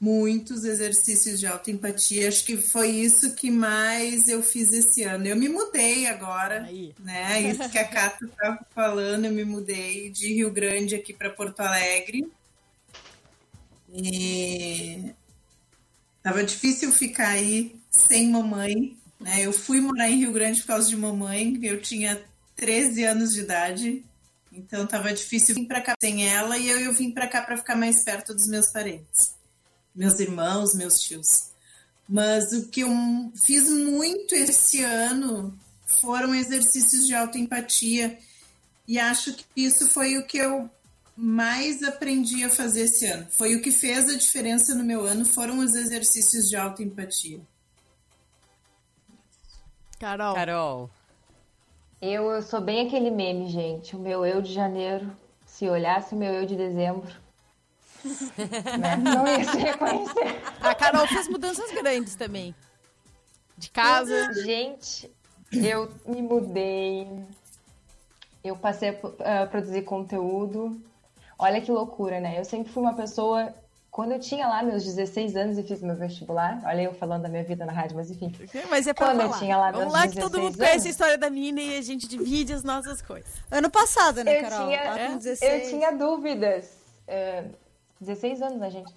[0.00, 2.28] muitos exercícios de autoempatia.
[2.28, 5.26] Acho que foi isso que mais eu fiz esse ano.
[5.26, 6.94] Eu me mudei agora, Aí.
[7.00, 7.42] né?
[7.42, 11.60] Isso que a Cata estava falando, eu me mudei de Rio Grande aqui para Porto
[11.60, 12.30] Alegre.
[13.92, 15.12] E
[16.22, 19.40] tava difícil ficar aí sem mamãe, né?
[19.40, 22.20] Eu fui morar em Rio Grande por causa de mamãe, eu tinha
[22.54, 24.04] 13 anos de idade.
[24.52, 27.56] Então tava difícil vir para cá sem ela e eu, eu vim para cá para
[27.56, 29.37] ficar mais perto dos meus parentes
[29.98, 31.50] meus irmãos, meus tios.
[32.08, 32.90] Mas o que eu
[33.44, 35.58] fiz muito esse ano
[36.00, 38.16] foram exercícios de autoempatia.
[38.86, 40.70] E acho que isso foi o que eu
[41.16, 43.26] mais aprendi a fazer esse ano.
[43.28, 47.40] Foi o que fez a diferença no meu ano, foram os exercícios de autoempatia.
[49.98, 50.34] Carol.
[50.34, 50.90] Carol.
[52.00, 53.96] Eu, eu sou bem aquele meme, gente.
[53.96, 55.10] O meu eu de janeiro,
[55.44, 57.10] se olhasse o meu eu de dezembro,
[58.78, 58.96] né?
[58.96, 60.40] não ia se reconhecer.
[60.60, 62.54] A Carol fez mudanças grandes também.
[63.56, 64.32] De casa.
[64.44, 65.10] Gente,
[65.52, 67.08] eu me mudei.
[68.44, 68.92] Eu passei a
[69.44, 70.80] uh, produzir conteúdo.
[71.38, 72.38] Olha que loucura, né?
[72.38, 73.52] Eu sempre fui uma pessoa.
[73.90, 77.28] Quando eu tinha lá meus 16 anos e fiz meu vestibular, olha eu falando da
[77.28, 78.32] minha vida na rádio, mas enfim.
[78.70, 79.34] Mas é pra Quando falar.
[79.34, 80.86] eu tinha lá Vamos meus lá que todo 16 mundo conhece a anos.
[80.86, 83.28] história da menina e a gente divide as nossas coisas.
[83.50, 84.66] Ano passado, né, Eu Carol?
[84.66, 85.06] tinha- Ela É?
[85.08, 85.64] com 16.
[85.64, 86.70] Eu tinha dúvidas.
[87.08, 87.44] é,
[88.00, 88.92] 16 anos, né, gente?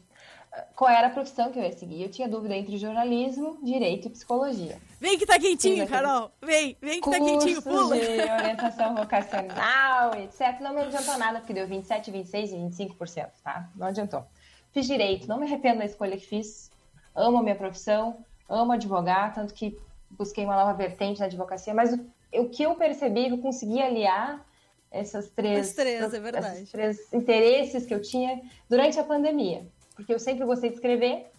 [0.75, 2.01] Qual era a profissão que eu ia seguir?
[2.03, 4.77] Eu tinha dúvida entre jornalismo, direito e psicologia.
[4.99, 6.29] Vem que tá quentinho, Carol.
[6.41, 7.97] Vem, vem que tá Cursos quentinho, pula.
[7.97, 10.59] de orientação vocacional, etc.
[10.59, 13.69] Não me adiantou nada, porque deu 27, 26 e 25%, tá?
[13.75, 14.25] Não adiantou.
[14.73, 16.69] Fiz direito, não me arrependo da escolha que fiz.
[17.15, 18.17] Amo a minha profissão,
[18.49, 19.77] amo advogar, tanto que
[20.09, 23.81] busquei uma nova vertente na advocacia, mas o, o que eu percebi, que eu consegui
[23.81, 24.45] aliar
[24.91, 29.65] essas três, três, é esses três interesses que eu tinha durante a pandemia.
[29.95, 31.31] Porque eu sempre gostei de escrever,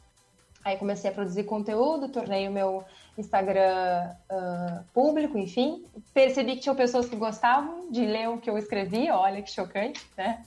[0.65, 2.85] aí comecei a produzir conteúdo, tornei o meu
[3.19, 5.85] Instagram ah, público, enfim.
[6.15, 10.01] Percebi que tinham pessoas que gostavam de ler o que eu escrevia, olha que chocante,
[10.17, 10.45] né?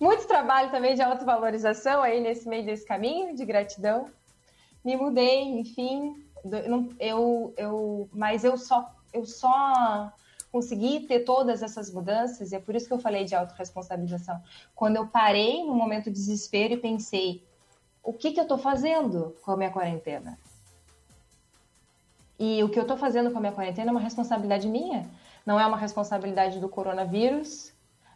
[0.00, 4.10] Muito trabalho também de autovalorização aí nesse meio desse caminho, de gratidão.
[4.84, 6.14] Me mudei, enfim.
[7.00, 10.12] Eu, eu, mas eu só, eu só
[10.56, 14.40] consegui ter todas essas mudanças, e é por isso que eu falei de autorresponsabilização.
[14.74, 17.44] Quando eu parei no momento de desespero e pensei,
[18.02, 20.38] o que, que eu estou fazendo com a minha quarentena?
[22.38, 25.06] E o que eu estou fazendo com a minha quarentena é uma responsabilidade minha.
[25.44, 27.70] Não é uma responsabilidade do coronavírus,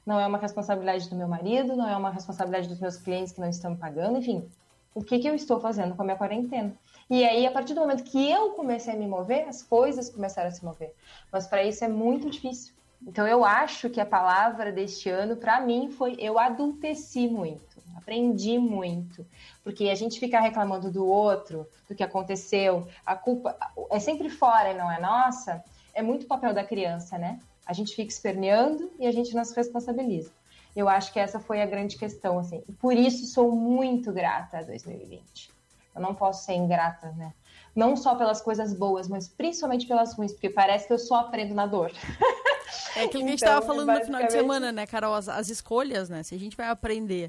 [0.07, 3.41] não é uma responsabilidade do meu marido, não é uma responsabilidade dos meus clientes que
[3.41, 4.49] não estão me pagando, enfim.
[4.95, 6.75] O que, que eu estou fazendo com a minha quarentena?
[7.11, 10.49] E aí, a partir do momento que eu comecei a me mover, as coisas começaram
[10.49, 10.95] a se mover.
[11.33, 12.73] Mas para isso é muito difícil.
[13.05, 18.61] Então, eu acho que a palavra deste ano, para mim, foi eu adulteci muito, aprendi
[18.61, 19.27] muito.
[19.65, 23.57] Porque a gente ficar reclamando do outro, do que aconteceu, a culpa
[23.91, 27.41] é sempre fora e não é nossa, é muito papel da criança, né?
[27.67, 30.31] A gente fica esperneando e a gente não se responsabiliza.
[30.77, 32.63] Eu acho que essa foi a grande questão, assim.
[32.69, 35.60] E por isso sou muito grata a 2020.
[35.95, 37.33] Eu não posso ser ingrata, né?
[37.75, 41.55] Não só pelas coisas boas, mas principalmente pelas ruins, porque parece que eu só aprendo
[41.55, 41.91] na dor.
[42.95, 45.15] É aquilo que a gente Então, tava falando no final de basicamente- semana, né, Carol?
[45.15, 46.23] As, as escolhas, né?
[46.23, 47.29] Se a gente vai aprender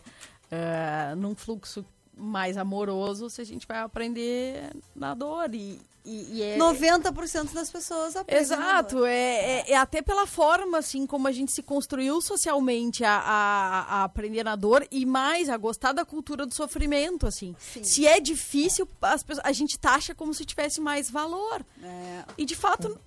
[0.51, 1.83] eh, num fluxo
[2.15, 5.53] mais amoroso, se a gente vai aprender na dor.
[5.53, 6.57] E, e, e é.
[6.57, 8.41] 90% das pessoas aprendem.
[8.41, 13.17] Exato, é, é, é até pela forma, assim, como a gente se construiu socialmente a,
[13.17, 17.55] a, a aprender na dor e mais a gostar da cultura do sofrimento, assim.
[17.59, 17.83] Sim.
[17.83, 21.65] Se é difícil, as pessoas, a gente taxa como se tivesse mais valor.
[21.83, 22.99] É, E de fato,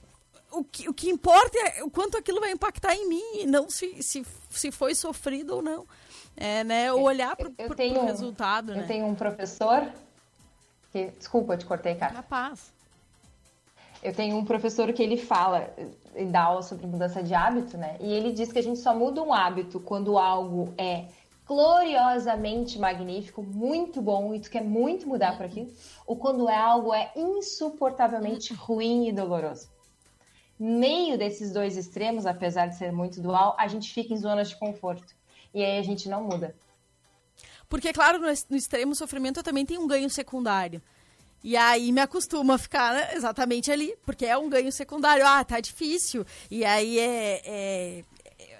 [0.55, 3.69] o que, o que importa é o quanto aquilo vai impactar em mim, e não
[3.69, 5.87] se, se, se foi sofrido ou não.
[6.37, 6.92] É, né?
[6.92, 8.85] O olhar tenho- pro resultado, Eu né?
[8.87, 9.87] tenho um professor
[10.90, 11.07] que.
[11.18, 12.14] Desculpa, eu te cortei, cara.
[12.14, 12.73] Capaz.
[14.03, 15.73] Eu tenho um professor que ele fala,
[16.14, 17.97] ele dá aula sobre mudança de hábito, né?
[18.01, 21.07] E ele diz que a gente só muda um hábito quando algo é
[21.47, 25.70] gloriosamente magnífico, muito bom, e tu quer muito mudar por aquilo,
[26.07, 29.68] ou quando é algo é insuportavelmente ruim e doloroso.
[30.59, 34.57] Meio desses dois extremos, apesar de ser muito dual, a gente fica em zonas de
[34.57, 35.14] conforto.
[35.55, 36.55] E aí a gente não muda.
[37.69, 40.83] Porque, claro, no, extremo sofrimento eu também tenho um ganho secundário.
[41.43, 45.27] E aí me acostumo a ficar né, exatamente ali, porque é um ganho secundário.
[45.27, 46.27] Ah, tá difícil.
[46.51, 47.43] E aí é.
[47.45, 48.05] é-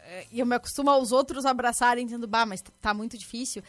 [0.09, 3.64] é- e eu me acostumo aos outros abraçarem, dizendo, bah, mas tá muito difícil.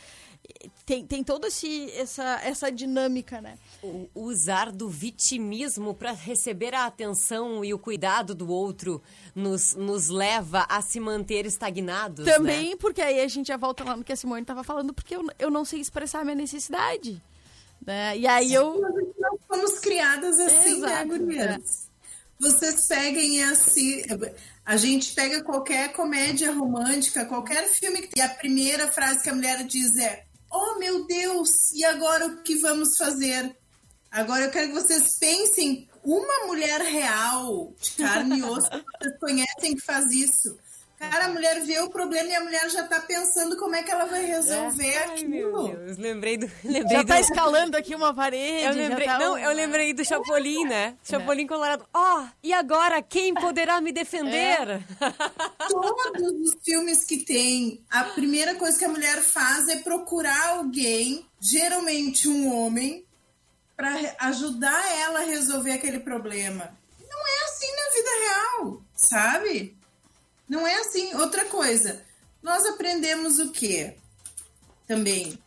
[0.85, 3.57] Tem, tem toda essa, essa dinâmica, né?
[3.81, 9.01] O usar do vitimismo para receber a atenção e o cuidado do outro
[9.33, 12.25] nos, nos leva a se manter estagnados.
[12.25, 12.75] Também né?
[12.79, 15.25] porque aí a gente já volta lá no que a Simone estava falando, porque eu,
[15.39, 17.21] eu não sei expressar a minha necessidade.
[17.85, 18.17] Né?
[18.17, 18.79] E aí eu.
[19.19, 21.89] Nós fomos criadas assim, né, Exato, gurias?
[22.39, 24.03] Vocês peguem assim.
[24.65, 29.35] A gente pega qualquer comédia romântica, qualquer filme que e a primeira frase que a
[29.35, 30.25] mulher diz é:
[30.57, 33.53] Oh meu Deus, e agora o que vamos fazer?
[34.09, 39.19] Agora eu quero que vocês pensem uma mulher real, de carne e osso, que vocês
[39.19, 40.57] conhecem que faz isso.
[41.11, 43.91] Cara, a mulher vê o problema e a mulher já tá pensando como é que
[43.91, 45.77] ela vai resolver Ai, meu aquilo.
[45.85, 46.49] Deus, lembrei do.
[46.63, 47.21] Lembrei Já tá do...
[47.21, 48.65] escalando aqui uma parede.
[48.65, 50.95] Eu já lembrei, tá não, um- eu lembrei do Chapolin, né?
[51.03, 51.85] Chapolin Colorado.
[51.93, 54.83] Ó, e agora quem poderá me defender?
[55.69, 61.25] Todos os filmes que tem, a primeira coisa que a mulher faz é procurar alguém,
[61.41, 63.05] geralmente um homem,
[63.75, 66.77] para ajudar ela a resolver aquele problema.
[66.99, 69.74] Não é assim na vida real, sabe?
[70.47, 71.13] Não é assim.
[71.15, 72.03] Outra coisa,
[72.41, 73.95] nós aprendemos o quê?
[74.87, 75.37] Também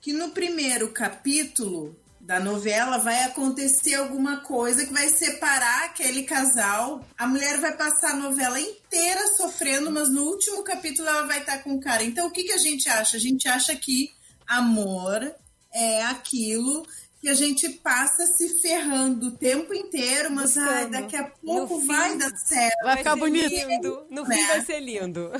[0.00, 7.04] que no primeiro capítulo da novela vai acontecer alguma coisa que vai separar aquele casal.
[7.18, 11.58] A mulher vai passar a novela inteira sofrendo, mas no último capítulo ela vai estar
[11.58, 12.04] com o cara.
[12.04, 13.16] Então o que, que a gente acha?
[13.16, 14.10] A gente acha que
[14.46, 15.34] amor
[15.72, 16.86] é aquilo
[17.20, 20.90] que a gente passa se ferrando o tempo inteiro, mas ai, Buscando.
[20.92, 22.82] daqui a pouco No vai fim, dar certo.
[22.82, 23.48] Vai ficar bonito.
[23.50, 24.06] lindo.
[24.10, 24.46] No fim Né?
[24.46, 25.30] vai ser lindo.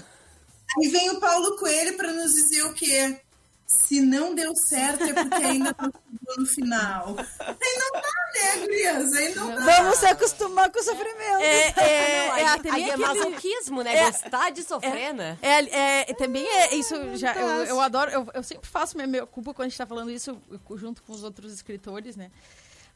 [0.78, 3.20] Aí vem o Paulo Coelho para nos dizer o quê?
[3.70, 7.16] Se não deu certo é porque ainda não chegou no final.
[7.18, 9.12] Aí não dá, né, Gurias?
[9.14, 9.60] Aí não dá.
[9.64, 11.40] Vamos se acostumar com o sofrimento.
[11.40, 13.96] É, é, Não, é, também é aquele- masoquismo, né?
[13.96, 14.10] É.
[14.10, 15.38] Gostar de sofrer, né?
[15.40, 16.94] É, é, também é isso.
[17.16, 19.86] Já, eu, eu adoro, eu, eu sempre faço minha meia culpa quando a gente tá
[19.86, 20.40] falando isso
[20.76, 22.30] junto com os outros escritores, né?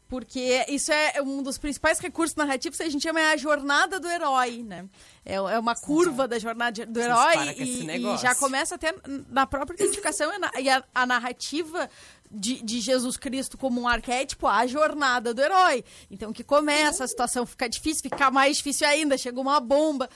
[0.09, 3.99] Porque isso é um dos principais recursos narrativos que a gente chama é a jornada
[3.99, 4.85] do herói, né?
[5.25, 8.95] É, é uma curva da jornada do herói e, e já começa até
[9.31, 11.89] na própria identificação e, na- e a, a narrativa
[12.31, 15.83] de, de Jesus Cristo como um arquétipo, a jornada do herói.
[16.11, 20.09] Então que começa, a situação fica difícil, fica mais difícil ainda, chega uma bomba,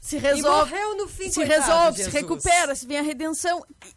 [0.00, 2.12] se resolve morreu no fim, se coitado, resolve, Jesus.
[2.12, 3.64] se recupera, se vem a redenção.
[3.84, 3.94] E,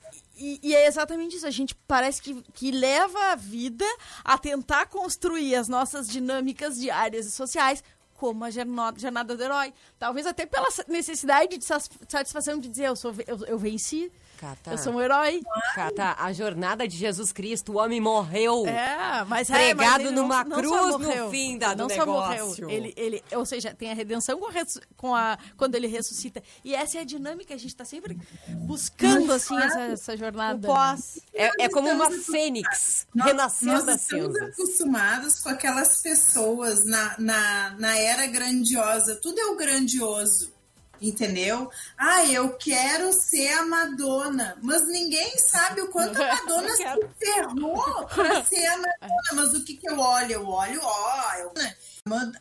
[0.64, 1.48] e é exatamente isso.
[1.48, 3.86] A gente parece que, que leva a vida
[4.24, 7.84] a tentar construir as nossas dinâmicas diárias e sociais
[8.20, 9.74] como a jornada, do herói.
[9.98, 14.78] Talvez até pela necessidade de satisfação de dizer eu, sou, eu, eu venci, Cata, eu
[14.78, 15.42] sou um herói.
[15.76, 18.66] Cata, a jornada de Jesus Cristo, o homem morreu.
[18.68, 21.30] É, mas é, Pregado mas não- numa não só cruz no morreu.
[21.30, 22.46] fim da- do não só negócio.
[22.64, 22.70] morreu.
[22.70, 24.52] Ele, ele, ou seja, tem a redenção com, a
[24.96, 26.42] com a, quando ele ressuscita.
[26.64, 28.18] E essa é a dinâmica, a gente tá sempre
[28.66, 30.68] buscando assim essa, essa jornada.
[30.68, 31.20] O pós.
[31.34, 34.54] É, é como uma Nós fênix, Nós, renascer nós das estamos cinzas.
[34.54, 39.16] acostumados com aquelas pessoas na, na, na era grandiosa.
[39.16, 40.58] Tudo é o grandioso.
[41.02, 41.70] Entendeu?
[41.98, 44.58] Ah, eu quero ser a Madonna.
[44.62, 46.84] Mas ninguém sabe o quanto a Madonna se
[47.20, 49.32] ferrou pra ser a Madonna.
[49.34, 50.32] Mas o que, que eu olho?
[50.32, 51.54] Eu olho, ó, eu-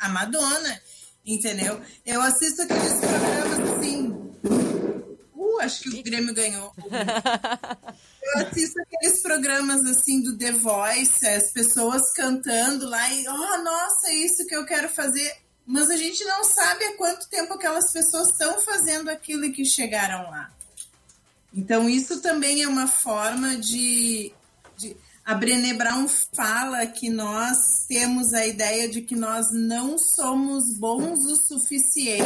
[0.01, 0.81] a Madonna.
[1.25, 1.81] Entendeu?
[2.07, 4.09] Eu assisto aqueles programas assim.
[5.35, 6.73] Uh, acho que o Grêmio ganhou.
[8.23, 14.09] Eu assisto aqueles programas assim do The Voice, as pessoas cantando lá e, oh, nossa,
[14.09, 15.33] é isso que eu quero fazer.
[15.69, 19.67] Mas a gente não sabe há quanto tempo aquelas pessoas estão fazendo aquilo e que
[19.67, 20.51] chegaram lá.
[21.53, 24.33] Então, isso também é uma forma de.
[24.79, 30.75] de a Brené Brown fala que nós temos a ideia de que nós não somos
[30.79, 32.25] bons o suficiente,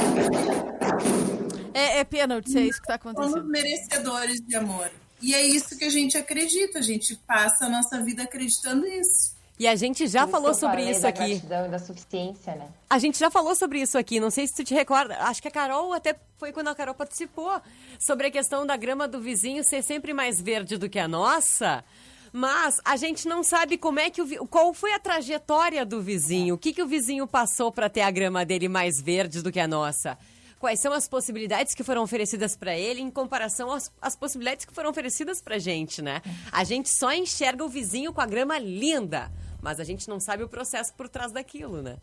[1.74, 3.50] É, é pênalti, é isso que tá somos acontecendo.
[3.50, 4.88] merecedores de amor.
[5.20, 9.35] E é isso que a gente acredita, a gente passa a nossa vida acreditando isso.
[9.62, 11.35] E a gente já Por falou sobre isso da aqui.
[11.35, 12.66] gratidão e da suficiência, né?
[12.90, 15.16] A gente já falou sobre isso aqui, não sei se tu te recorda.
[15.20, 17.62] Acho que a Carol até foi quando a Carol participou
[17.96, 21.85] sobre a questão da grama do vizinho ser sempre mais verde do que a nossa.
[22.33, 26.57] Mas a gente não sabe como é que o qual foi a trajetória do vizinho,
[26.57, 29.61] o que, que o vizinho passou para ter a grama dele mais verde do que
[29.61, 30.18] a nossa.
[30.59, 34.75] Quais são as possibilidades que foram oferecidas para ele em comparação às, às possibilidades que
[34.75, 36.20] foram oferecidas para gente, né?
[36.51, 39.31] A gente só enxerga o vizinho com a grama linda,
[39.62, 41.96] mas a gente não sabe o processo por trás daquilo, né?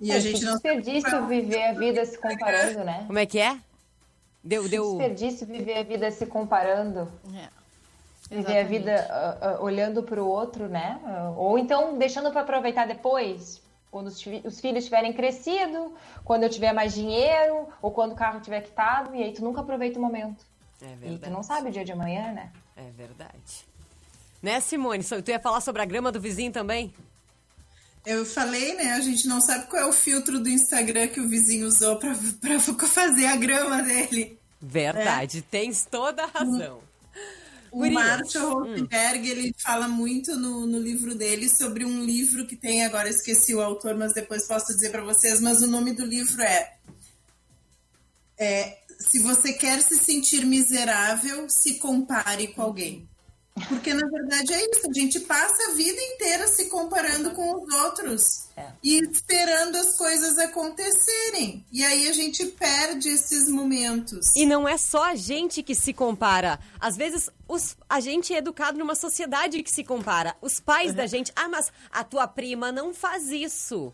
[0.00, 3.04] E É, a gente não desperdício viver a vida se comparando, né?
[3.06, 3.58] Como é que é?
[4.44, 4.96] Deu, deu.
[4.96, 7.10] Desperdício viver a vida se comparando.
[7.34, 7.48] É.
[8.30, 11.00] Viver a vida ah, ah, olhando para o outro, né?
[11.04, 16.50] Ah, Ou então deixando para aproveitar depois, quando os, os filhos tiverem crescido, quando eu
[16.50, 20.02] tiver mais dinheiro, ou quando o carro tiver quitado, e aí tu nunca aproveita o
[20.02, 20.44] momento.
[20.80, 21.32] É E tu verdade.
[21.32, 22.52] não sabe o dia de amanhã, né?
[22.76, 23.66] É verdade.
[24.42, 25.04] Né, Simone?
[25.04, 26.94] Tu ia falar sobre a grama do vizinho também?
[28.06, 28.92] Eu falei, né?
[28.92, 32.16] A gente não sabe qual é o filtro do Instagram que o vizinho usou pra,
[32.40, 34.38] pra fazer a grama dele.
[34.60, 36.80] Verdade, tens toda a razão.
[37.70, 37.94] O Gurias.
[37.94, 43.08] Marshall Rosenberg, ele fala muito no, no livro dele sobre um livro que tem, agora
[43.08, 46.76] esqueci o autor, mas depois posso dizer para vocês, mas o nome do livro é,
[48.38, 53.08] é Se você quer se sentir miserável, se compare com alguém.
[53.68, 57.74] Porque na verdade é isso, a gente passa a vida inteira se comparando com os
[57.74, 58.66] outros É.
[58.82, 61.64] e esperando as coisas acontecerem.
[61.72, 64.34] E aí a gente perde esses momentos.
[64.36, 66.58] E não é só a gente que se compara.
[66.80, 70.36] Às vezes, os- a gente é educado numa sociedade que se compara.
[70.40, 71.32] Os pais da gente.
[71.34, 73.92] Ah, mas a tua prima não faz isso.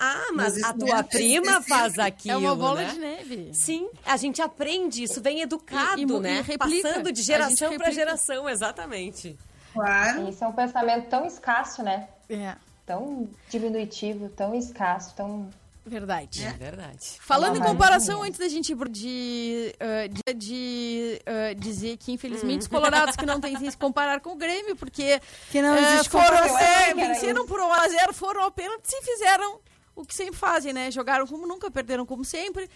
[0.00, 1.68] Ah, mas, a tua é prima específico.
[1.68, 2.34] faz aquilo.
[2.34, 2.92] É uma bola né?
[2.92, 3.50] de neve.
[3.54, 6.42] Sim, a gente aprende isso, vem educado, E- e né?
[6.42, 6.56] e.
[6.82, 9.36] Passando de A geração para geração, exatamente.
[9.72, 10.28] Claro.
[10.28, 12.08] Isso é um pensamento tão escasso, né?
[12.30, 12.54] É,
[12.86, 15.50] Tão diminutivo, tão escasso, tão.
[15.84, 16.44] verdade.
[16.44, 17.16] É verdade.
[17.20, 18.28] Falando em Não, mas comparação, é.
[18.28, 23.40] antes da gente de, ah, de, de, ah, dizer que, infelizmente, os colorados que não
[23.42, 25.20] têm se comparar com o Grêmio, porque
[25.50, 27.48] Que não eh, existe foram era venceram isso.
[27.48, 29.60] por 1 a 0 foram ao pênalti e fizeram
[30.00, 30.90] o que sempre fazem, né?
[30.90, 32.68] Jogaram como nunca, perderam como sempre.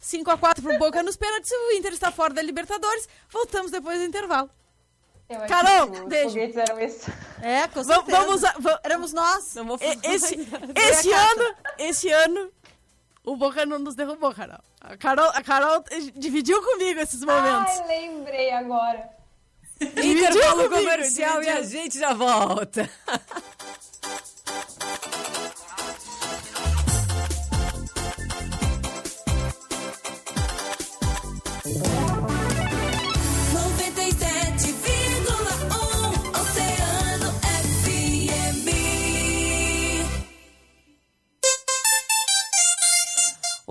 [0.00, 3.08] 5 a 4 pro Boca nos pênaltis, o Inter está fora da Libertadores.
[3.30, 4.48] Voltamos depois do intervalo.
[5.28, 6.28] Eu acho Carol, os beijo.
[6.30, 7.10] foguetes eram isso.
[7.42, 8.18] É, com Vamos, certeza.
[8.18, 9.54] vamos, a- va- Éramos nós.
[9.56, 12.50] Não vou Esse, esse ano, esse ano,
[13.24, 14.60] o Boca não nos derrubou, Carol.
[14.80, 17.72] A Carol, a Carol dividiu comigo esses momentos.
[17.80, 19.10] Ai, lembrei agora.
[19.80, 21.80] Dividiu Intervalo comigo, comercial e a dividiu.
[21.82, 22.88] gente já volta.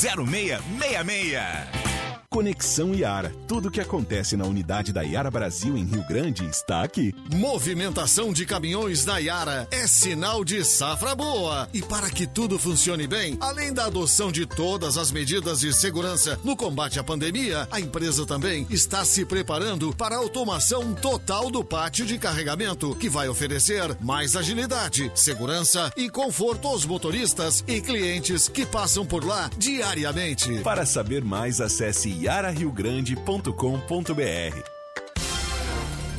[0.00, 2.19] 32320666.
[2.32, 3.34] Conexão Iara.
[3.48, 7.12] Tudo o que acontece na unidade da Iara Brasil em Rio Grande está aqui.
[7.34, 11.68] Movimentação de caminhões na Iara é sinal de safra boa.
[11.74, 16.38] E para que tudo funcione bem, além da adoção de todas as medidas de segurança
[16.44, 21.64] no combate à pandemia, a empresa também está se preparando para a automação total do
[21.64, 28.48] pátio de carregamento, que vai oferecer mais agilidade, segurança e conforto aos motoristas e clientes
[28.48, 30.60] que passam por lá diariamente.
[30.60, 34.80] Para saber mais, acesse iarariogrande.com.br.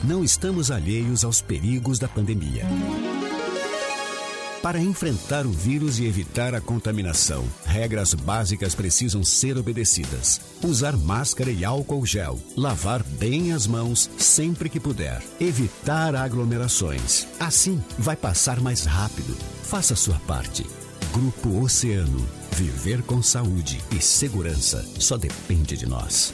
[0.04, 2.66] Não estamos alheios aos perigos da pandemia.
[4.64, 10.40] Para enfrentar o vírus e evitar a contaminação, regras básicas precisam ser obedecidas.
[10.64, 12.40] Usar máscara e álcool gel.
[12.56, 15.24] Lavar bem as mãos sempre que puder.
[15.40, 17.28] Evitar aglomerações.
[17.40, 19.36] Assim, vai passar mais rápido.
[19.64, 20.64] Faça sua parte.
[21.12, 22.26] Grupo Oceano.
[22.54, 26.34] Viver com saúde e segurança só depende de nós.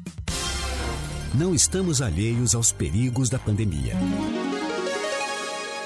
[1.33, 3.95] Não estamos alheios aos perigos da pandemia.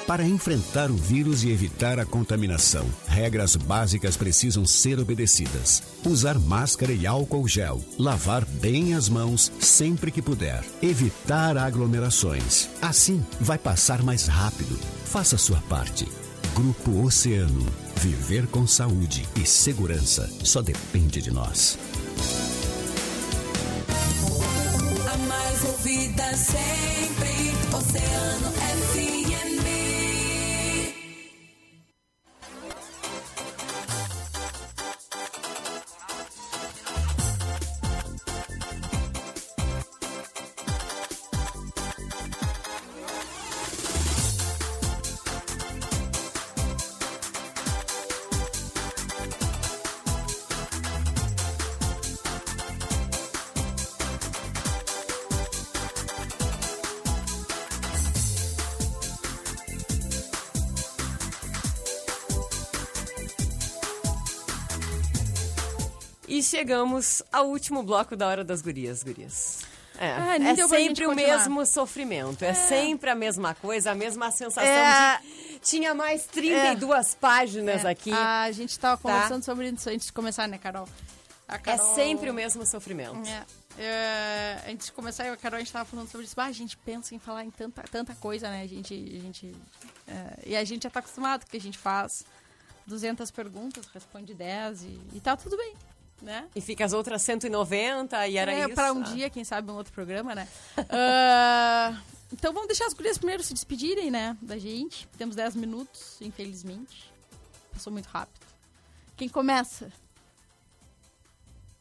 [0.08, 5.84] Para enfrentar o vírus e evitar a contaminação, regras básicas precisam ser obedecidas.
[6.04, 7.84] Usar máscara e álcool gel.
[7.98, 10.64] Lavar bem as mãos sempre que puder.
[10.82, 12.68] Evitar aglomerações.
[12.82, 14.80] Assim, vai passar mais rápido.
[15.06, 16.08] Faça sua parte.
[16.56, 17.66] Grupo Oceano.
[17.98, 21.78] Viver com saúde e segurança só depende de nós.
[25.18, 27.54] Mais ouvida sempre,
[66.46, 69.62] chegamos ao último bloco da Hora das Gurias, gurias.
[69.98, 72.54] É, Ah, é sempre o mesmo sofrimento, é.
[72.54, 75.20] sempre a mesma coisa, a mesma sensação É.
[75.22, 75.60] de...
[75.60, 78.12] Tinha mais 32 páginas É, aqui.
[78.12, 79.02] A gente tava Tá.
[79.04, 80.88] conversando sobre isso antes de começar, né, Carol?
[81.48, 83.26] É Carol- sempre o mesmo sofrimento.
[83.28, 83.46] É,
[83.82, 86.36] é, antes de começar, eu e a Carol, a gente tava falando sobre isso.
[86.38, 88.64] Ah, a gente pensa em falar em tanta, tanta coisa, né?
[88.64, 89.56] A gente, a gente,
[90.08, 92.26] é, e a gente já tá acostumado, porque a gente faz
[92.86, 95.74] 200 perguntas, responde 10 e, e tá tudo bem,
[96.22, 96.48] né?
[96.56, 98.70] E fica as outras 190 e era é, isso.
[98.76, 99.04] Pra um Ah.
[99.04, 100.48] dia, quem sabe, um outro programa, né?
[100.90, 101.98] Ah,
[102.34, 104.36] então vamos deixar as gurias primeiro se despedirem, né?
[104.42, 105.08] Da gente.
[105.18, 107.12] Temos 10 minutos, infelizmente.
[107.72, 108.46] Passou muito rápido.
[109.16, 109.92] Quem começa?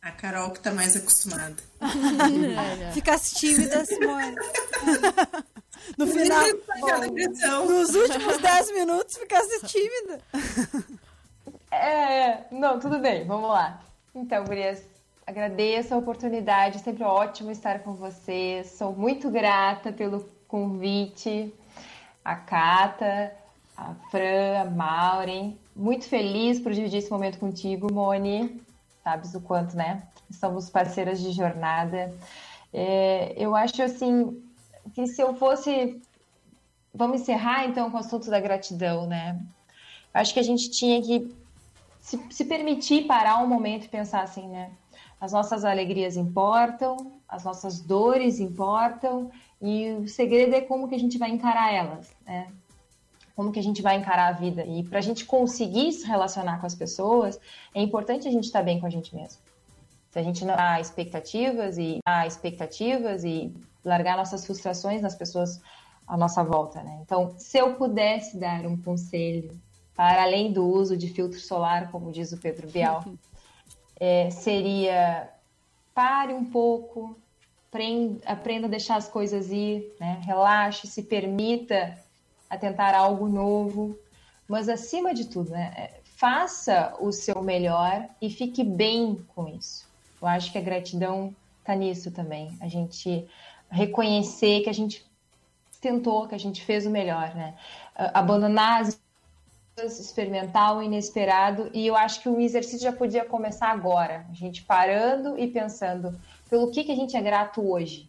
[0.03, 1.57] A Carol que tá mais acostumada.
[2.93, 4.35] Ficasse tímida, Simone.
[5.99, 7.67] No final, Aquela pressão.
[7.67, 10.19] nos últimos 10 minutos, ficasse tímida.
[11.71, 13.83] É, não, tudo bem, vamos lá.
[14.15, 14.81] Então, Gurias,
[15.27, 18.69] agradeço a oportunidade, sempre ótimo estar com vocês.
[18.69, 21.53] Sou muito grata pelo convite,
[22.25, 23.35] a Cata,
[23.77, 25.59] a Fran, a Maureen.
[25.75, 28.63] Muito feliz por dividir esse momento contigo, Moni.
[29.03, 30.05] Sabes o quanto, né?
[30.31, 32.15] Somos parceiras de jornada.
[32.73, 34.41] É, eu acho assim
[34.95, 36.01] que se eu fosse.
[36.95, 39.41] Vamos encerrar então com o assunto da gratidão, né?
[40.13, 41.35] Acho que a gente tinha que
[42.05, 44.71] se, se permitir parar um momento e pensar assim, né?
[45.19, 49.31] As nossas alegrias importam, as nossas dores importam,
[49.61, 52.49] e o segredo é como que a gente vai encarar elas, né?
[53.35, 54.67] Como que a gente vai encarar a vida.
[54.67, 57.41] E para a gente conseguir se relacionar com as pessoas,
[57.75, 59.41] é importante a gente estar bem com a gente mesmo.
[60.11, 63.51] Se a gente não há expectativas e há expectativas e
[63.83, 65.59] largar nossas frustrações nas pessoas
[66.07, 66.99] à nossa volta, né?
[67.03, 69.59] Então, se eu pudesse dar um conselho
[69.97, 73.05] para além do uso de filtro solar, como diz o Pedro Bial,
[73.99, 75.31] é, seria
[75.95, 77.17] pare um pouco,
[77.69, 80.21] aprenda, aprenda a deixar as coisas ir, né?
[80.25, 81.97] relaxe, se permita
[82.51, 83.97] a tentar algo novo,
[84.49, 85.73] mas acima de tudo, né?
[85.77, 89.89] é, faça o seu melhor e fique bem com isso.
[90.21, 93.27] Eu acho que a gratidão está nisso também, a gente
[93.71, 95.05] reconhecer que a gente
[95.81, 97.55] tentou, que a gente fez o melhor, né?
[97.95, 98.99] Abandonar as
[99.83, 104.63] experimentar o inesperado e eu acho que o exercício já podia começar agora, a gente
[104.63, 106.19] parando e pensando
[106.49, 108.09] pelo que, que a gente é grato hoje.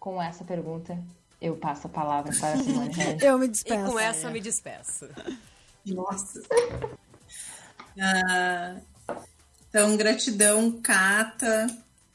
[0.00, 0.98] Com essa pergunta,
[1.40, 2.92] eu passo a palavra para a Simone.
[3.22, 3.90] Eu me E despeço.
[3.92, 5.08] com essa eu me despeço.
[5.86, 6.40] Nossa.
[7.98, 8.76] Ah,
[9.70, 11.66] então, gratidão, Cata,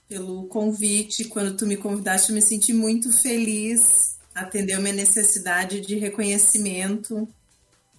[0.07, 1.25] pelo convite.
[1.25, 4.19] Quando tu me convidaste, eu me senti muito feliz.
[4.33, 7.27] Atendeu minha necessidade de reconhecimento.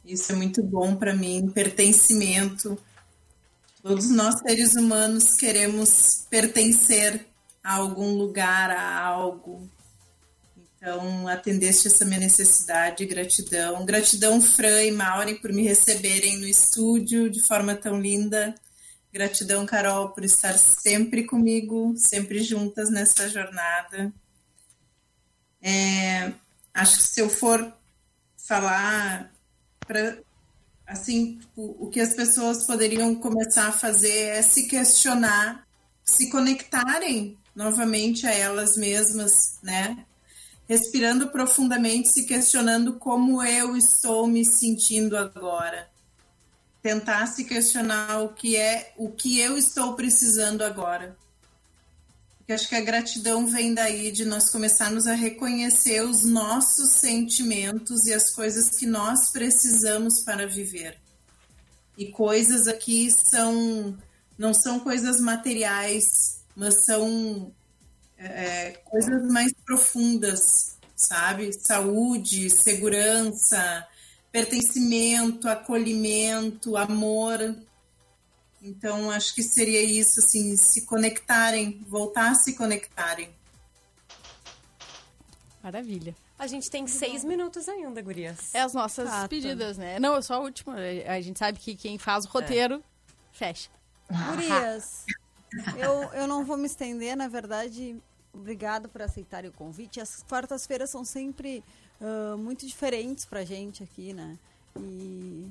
[0.05, 2.79] Isso é muito bom para mim, pertencimento.
[3.83, 7.27] Todos nós, seres humanos, queremos pertencer
[7.63, 9.69] a algum lugar, a algo.
[10.77, 13.85] Então, atendeste essa minha necessidade, gratidão.
[13.85, 18.55] Gratidão, Fran e Maureen, por me receberem no estúdio de forma tão linda.
[19.13, 24.13] Gratidão, Carol, por estar sempre comigo, sempre juntas nessa jornada.
[25.63, 26.33] É,
[26.75, 27.73] acho que se eu for
[28.37, 29.33] falar
[29.87, 30.19] para
[30.87, 35.67] assim, tipo, o que as pessoas poderiam começar a fazer é se questionar,
[36.05, 39.33] se conectarem novamente a elas mesmas,
[39.63, 40.05] né?
[40.69, 45.89] Respirando profundamente, se questionando como eu estou me sentindo agora.
[46.83, 51.17] Tentar se questionar o que é, o que eu estou precisando agora.
[52.53, 58.05] Porque acho que a gratidão vem daí de nós começarmos a reconhecer os nossos sentimentos
[58.05, 60.99] e as coisas que nós precisamos para viver.
[61.97, 63.97] E coisas aqui são
[64.39, 66.05] não são coisas materiais,
[66.55, 67.51] mas são
[68.19, 70.77] é, coisas mais profundas.
[70.95, 71.53] sabe?
[71.55, 73.87] Saúde, segurança,
[74.31, 77.57] pertencimento, acolhimento, amor.
[78.63, 83.29] Então, acho que seria isso, assim, se conectarem, voltar a se conectarem.
[85.63, 86.15] Maravilha.
[86.39, 88.55] A gente tem seis minutos ainda, gurias.
[88.55, 89.99] É as nossas despedidas, né?
[89.99, 90.77] Não, eu sou a última.
[91.07, 92.83] A gente sabe que quem faz o roteiro,
[93.33, 93.69] fecha.
[94.11, 95.07] Gurias,
[95.79, 97.97] eu, eu não vou me estender, na verdade,
[98.33, 100.01] obrigado por aceitarem o convite.
[100.01, 101.63] As quartas-feiras são sempre
[102.01, 104.37] ah, muito diferentes pra gente aqui, né?
[104.77, 105.49] E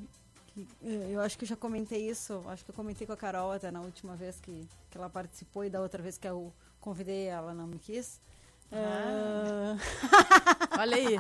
[1.12, 3.72] eu acho que eu já comentei isso, acho que eu comentei com a Carol até
[3.72, 7.54] na última vez que, que ela participou e da outra vez que eu convidei ela
[7.54, 8.20] não me quis.
[8.72, 9.76] Ah,
[10.80, 11.18] Olha aí.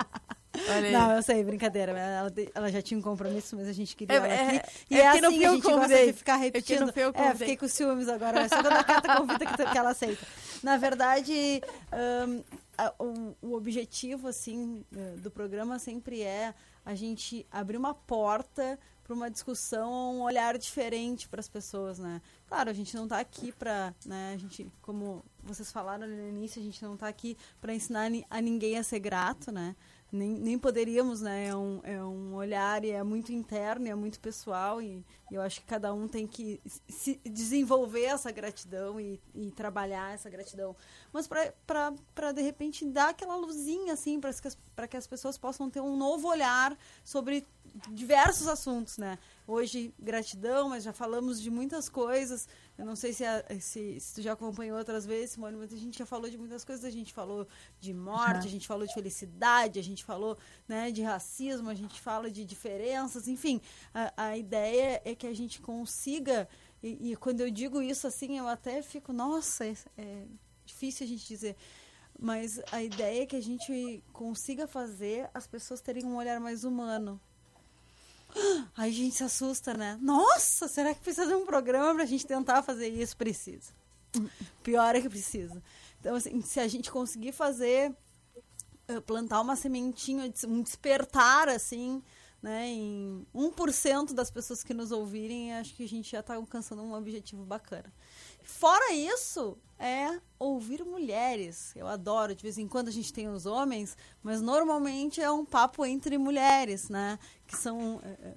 [0.70, 0.92] Olha aí.
[0.92, 1.92] Não, eu sei, brincadeira.
[1.98, 4.58] Ela, ela já tinha um compromisso, mas a gente queria É, ela é, aqui.
[4.58, 6.94] é E é, não assim fui a gente que gosta de ficar É repetindo.
[6.94, 7.34] que É, convidei.
[7.38, 8.42] fiquei com ciúmes agora.
[8.42, 10.26] É a segunda carta convida que, que ela aceita.
[10.64, 11.62] Na verdade,
[11.92, 12.42] ahn,
[12.78, 14.84] a- o, o objetivo, assim,
[15.18, 16.54] do programa sempre é
[16.86, 18.78] a gente abrir uma porta
[19.12, 22.22] para uma discussão, um olhar diferente para as pessoas, né?
[22.47, 26.62] Claro, a gente não está aqui para, né, a gente, como vocês falaram no início,
[26.62, 29.76] a gente não está aqui para ensinar a ninguém a ser grato, né?
[30.12, 31.47] Nem, nem poderíamos, né?
[31.47, 35.41] É um, é um olhar e é muito interno, é muito pessoal e, e eu
[35.41, 40.76] acho que cada um tem que se desenvolver essa gratidão e, e trabalhar essa gratidão.
[41.14, 45.82] Mas para, de repente, dar aquela luzinha, assim, para que, que as pessoas possam ter
[45.82, 47.47] um novo olhar sobre
[47.92, 49.18] diversos assuntos, né?
[49.48, 52.48] Hoje, gratidão, mas já falamos de muitas coisas.
[52.78, 55.78] Eu não sei se, a- se, se tu já acompanhou outras vezes, Simone, mas a
[55.78, 56.84] gente já falou de muitas coisas.
[56.86, 57.48] A gente falou
[57.80, 62.00] de morte, a gente falou de felicidade, a gente falou né, de racismo, a gente
[62.02, 63.62] fala de diferenças, enfim.
[63.94, 66.48] A, a ideia é que a gente consiga,
[66.84, 70.26] e, e quando eu digo isso assim, eu até fico, nossa, é, é
[70.66, 71.56] difícil a gente dizer.
[72.20, 76.64] Mas a ideia é que a gente consiga fazer as pessoas terem um olhar mais
[76.64, 77.20] humano.
[78.76, 79.98] Aí a gente se assusta, né?
[80.02, 83.16] Nossa, será que precisa de um programa pra gente tentar fazer isso?
[83.18, 83.72] Precisa.
[84.64, 85.62] Pior é que precisa.
[86.00, 87.96] Então, assim, se a gente conseguir fazer,
[88.88, 92.02] eh, plantar uma sementinha, um despertar, assim,
[92.42, 96.82] né, em 1% das pessoas que nos ouvirem, acho que a gente já está alcançando
[96.82, 97.94] um objetivo bacana.
[98.44, 101.72] Fora isso, é ouvir mulheres.
[101.76, 105.46] Eu adoro, de vez em quando a gente tem os homens, mas normalmente é um
[105.46, 107.20] papo entre mulheres, né?
[107.46, 108.02] Que são.
[108.04, 108.36] é, é,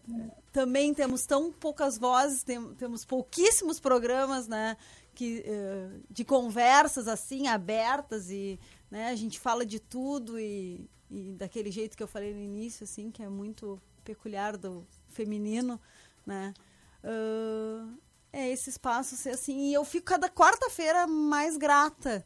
[0.53, 4.77] também temos tão poucas vozes, tem- temos pouquíssimos programas, né?
[5.15, 8.59] Que, é, de conversas assim, abertas, e
[8.91, 12.85] né, a gente fala de tudo e, e daquele jeito que eu falei no início,
[12.85, 15.81] assim, que é muito peculiar do feminino,
[16.27, 16.55] né?
[17.03, 17.89] Ah,
[18.33, 19.71] é esse espaço ser assim.
[19.71, 22.25] E eu fico cada quarta-feira mais grata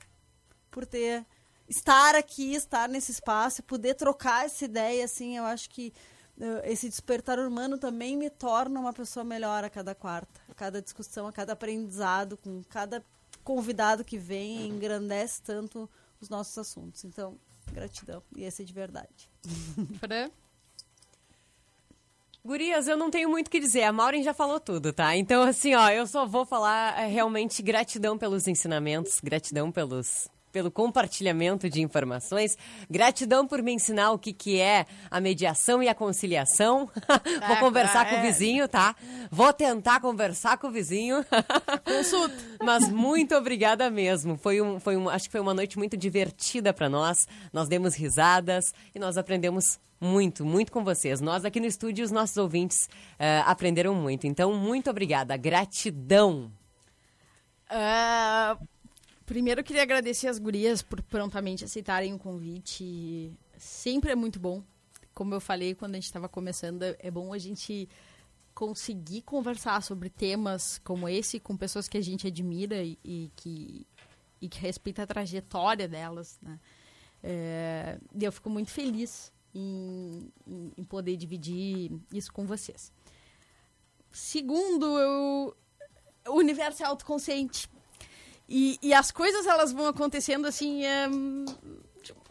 [0.70, 1.26] por ter
[1.68, 5.92] estar aqui, estar nesse espaço, poder trocar essa ideia, assim, eu acho que
[6.40, 10.80] eh, esse despertar humano também me torna uma pessoa melhor a cada quarta, a cada
[10.80, 13.04] discussão, a cada aprendizado, com cada
[13.44, 17.04] convidado que vem, engrandece tanto os nossos assuntos.
[17.04, 17.38] Então,
[17.70, 19.30] gratidão, e esse é de verdade.
[20.00, 20.30] Fran?
[22.48, 23.82] Gurias, eu não tenho muito o que dizer.
[23.82, 25.14] A Maureen já falou tudo, tá?
[25.14, 30.70] Então, assim, ó, eu só vou falar é, realmente gratidão pelos ensinamentos, gratidão pelos pelo
[30.70, 32.56] compartilhamento de informações,
[32.90, 36.90] gratidão por me ensinar o que, que é a mediação e a conciliação.
[37.46, 38.22] vou conversar com o é.
[38.22, 38.94] vizinho, tá?
[39.30, 41.24] Vou tentar conversar com o vizinho.
[41.84, 42.34] Consulta.
[42.62, 44.36] Mas muito obrigada mesmo.
[44.36, 47.26] Foi um, foi um, acho que foi uma noite muito divertida para nós.
[47.52, 51.20] Nós demos risadas e nós aprendemos muito, muito com vocês.
[51.20, 52.88] Nós aqui no estúdio, os nossos ouvintes
[53.18, 54.26] eh, aprenderam muito.
[54.26, 55.36] Então, muito obrigada.
[55.36, 56.52] Gratidão.
[57.68, 58.56] Ah,
[59.28, 63.30] primeiro eu queria agradecer as gurias por prontamente aceitarem o convite.
[63.58, 64.62] Sempre é muito bom.
[65.14, 67.88] Como eu falei quando a gente estava começando, é bom a gente
[68.54, 73.86] conseguir conversar sobre temas como esse com pessoas que a gente admira e, e que,
[74.40, 76.58] e que respeita a trajetória delas, né?
[77.22, 80.32] É, e eu fico muito feliz em,
[80.76, 82.92] em- poder dividir isso com vocês.
[84.10, 85.56] Segundo, eu,
[86.28, 87.68] o universo é autoconsciente.
[88.48, 91.06] E, e as coisas elas vão acontecendo assim é,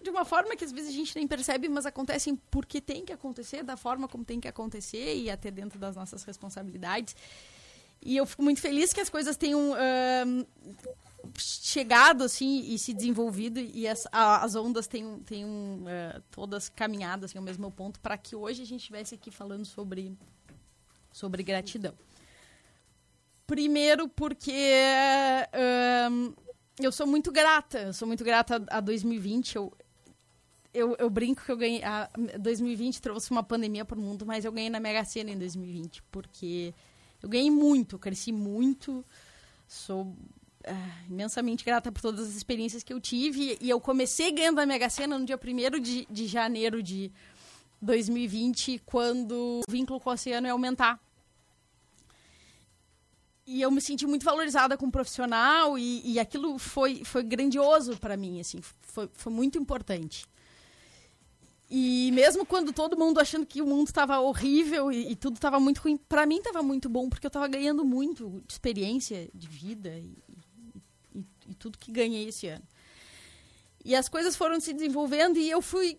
[0.02, 3.14] de, uma forma que às vezes a gente nem percebe, mas acontecem porque tem que
[3.14, 7.16] acontecer, da forma como tem que acontecer e até dentro das nossas responsabilidades.
[8.02, 10.46] E eu fico muito feliz que as coisas tenham ahn,
[11.38, 17.26] chegado assim e se desenvolvido e as, a- as ondas tenham, tenham eh, todas caminhado
[17.26, 20.16] assim, ao mesmo ponto para que hoje a gente estivesse aqui falando sobre,
[21.12, 21.94] sobre gratidão.
[23.48, 24.52] Primeiro porque
[26.80, 29.56] eu sou muito grata, eu sou muito grata a, a 2020.
[29.56, 29.74] Eu,
[30.74, 31.82] eu, eu brinco que eu ganhei.
[31.82, 36.04] A 2020 trouxe uma pandemia pro mundo, mas eu ganhei na Mega Sena em 2020,
[36.12, 36.74] porque
[37.24, 39.04] eu ganhei muito, cresci muito.
[39.66, 40.14] Sou
[40.66, 43.58] ah, imensamente grata por todas as experiências que eu tive.
[43.62, 47.12] E eu comecei ganhando a Mega Sena no dia 1 de, de janeiro de
[47.82, 51.00] 2020, quando o vínculo com o oceano ia aumentar.
[53.48, 58.18] E eu me senti muito valorizada como profissional e, e aquilo foi, foi grandioso para
[58.18, 60.28] mim, assim, foi, foi muito importante.
[61.70, 65.62] E mesmo quando todo mundo achando que o mundo estava horrível e, e tudo estava
[65.62, 69.48] muito ruim, para mim estava muito bom, porque eu estava ganhando muito de experiência de
[69.48, 70.18] vida e,
[71.16, 72.64] e, e, tudo que ganhei esse ano.
[73.84, 75.98] E as coisas foram se desenvolvendo e eu fui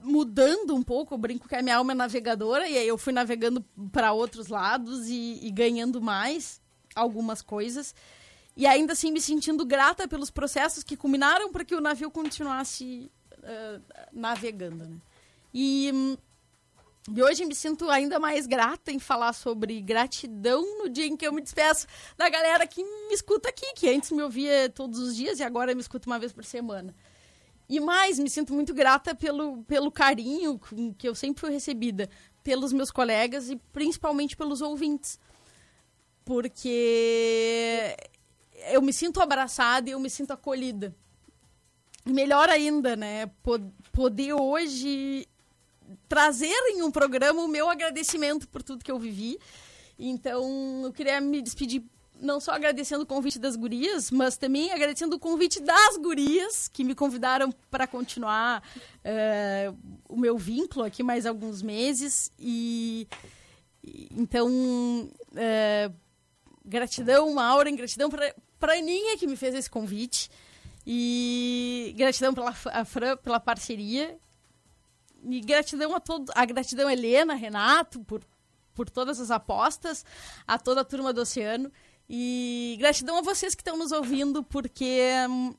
[0.00, 1.14] mudando um pouco.
[1.14, 4.48] Eu brinco que a minha alma é navegadora e aí eu fui navegando para outros
[4.48, 6.60] lados e, e ganhando mais
[6.94, 7.94] algumas coisas.
[8.56, 13.10] E ainda assim me sentindo grata pelos processos que culminaram para que o navio continuasse
[13.38, 13.82] uh,
[14.12, 14.96] navegando, né?
[15.52, 15.90] E,
[17.12, 21.26] e hoje me sinto ainda mais grata em falar sobre gratidão no dia em que
[21.26, 21.86] eu me despeço
[22.16, 25.74] da galera que me escuta aqui, que antes me ouvia todos os dias e agora
[25.74, 26.94] me escuta uma vez por semana.
[27.68, 30.60] E mais, me sinto muito grata pelo, pelo carinho
[30.98, 32.10] que eu sempre fui recebida
[32.42, 35.20] pelos meus colegas e principalmente pelos ouvintes.
[36.30, 37.96] Porque
[38.70, 40.94] eu me sinto abraçada e eu me sinto acolhida.
[42.06, 43.28] Melhor ainda, né?
[43.90, 45.26] Poder hoje
[46.08, 49.40] trazer em um programa o meu agradecimento por tudo que eu vivi.
[49.98, 51.82] Então, eu queria me despedir
[52.20, 56.84] não só agradecendo o convite das gurias, mas também agradecendo o convite das gurias que
[56.84, 58.62] me convidaram para continuar
[58.98, 59.76] uh,
[60.08, 62.30] o meu vínculo aqui mais alguns meses.
[62.38, 63.08] E
[63.82, 64.48] então,
[65.32, 66.09] uh,
[66.70, 70.30] gratidão, Maura, gratidão para a Aninha que me fez esse convite.
[70.86, 74.16] E gratidão pela a Fran, pela parceria.
[75.22, 78.22] E gratidão a todos, a gratidão a Helena, Renato, por,
[78.74, 80.04] por todas as apostas,
[80.46, 81.70] a toda a turma do Oceano.
[82.08, 85.54] E gratidão a vocês que estão nos ouvindo, porque hum,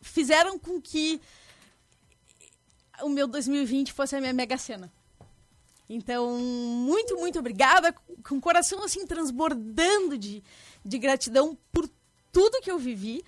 [0.00, 1.20] fizeram com que
[3.00, 4.92] o meu 2020 fosse a minha mega cena.
[5.88, 7.94] Então, muito, muito obrigada,
[8.26, 10.42] com o coração assim transbordando de,
[10.84, 11.88] de gratidão por
[12.30, 13.24] tudo que eu vivi.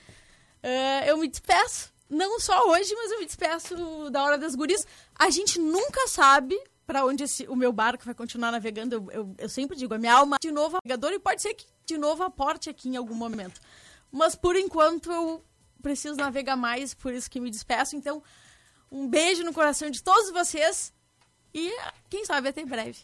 [0.62, 4.86] Uh, eu me despeço, não só hoje, mas eu me despeço da Hora das Gurias.
[5.18, 8.96] A gente nunca sabe para onde esse, o meu barco vai continuar navegando.
[8.96, 11.64] Eu, eu, eu, sempre digo, a minha alma de novo navegador e pode ser que
[11.86, 13.60] de novo aporte aqui em algum momento.
[14.12, 15.42] Mas por enquanto eu
[15.80, 17.96] preciso navegar mais, por isso que me despeço.
[17.96, 18.22] Então,
[18.90, 20.92] um beijo no coração de todos vocês
[21.54, 21.76] e
[22.08, 22.98] quem sabe até breve.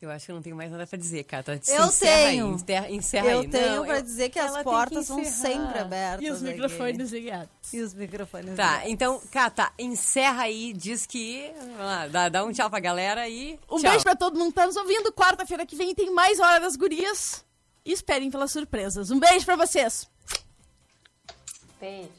[0.00, 1.54] Eu acho que eu não tenho mais nada pra dizer, Cata.
[1.66, 2.46] Eu tenho.
[2.48, 3.48] Aí, encerra, encerra eu aí.
[3.48, 4.02] tenho não, pra eu...
[4.02, 6.20] dizer que as portas que são sempre abertas.
[6.26, 7.48] E os microfones ligados.
[7.72, 8.90] E os microfones Tá, ligados.
[8.90, 11.50] então, Cata, encerra aí, diz que.
[11.58, 13.58] Vamos lá, dá, dá um tchau pra galera e.
[13.70, 13.90] Um tchau.
[13.90, 15.10] beijo pra todo mundo que tá nos ouvindo.
[15.10, 17.42] Quarta-feira que vem tem mais Hora das Gurias.
[17.82, 19.10] E esperem pelas surpresas.
[19.10, 20.06] Um beijo pra vocês.
[21.80, 22.10] Beijo.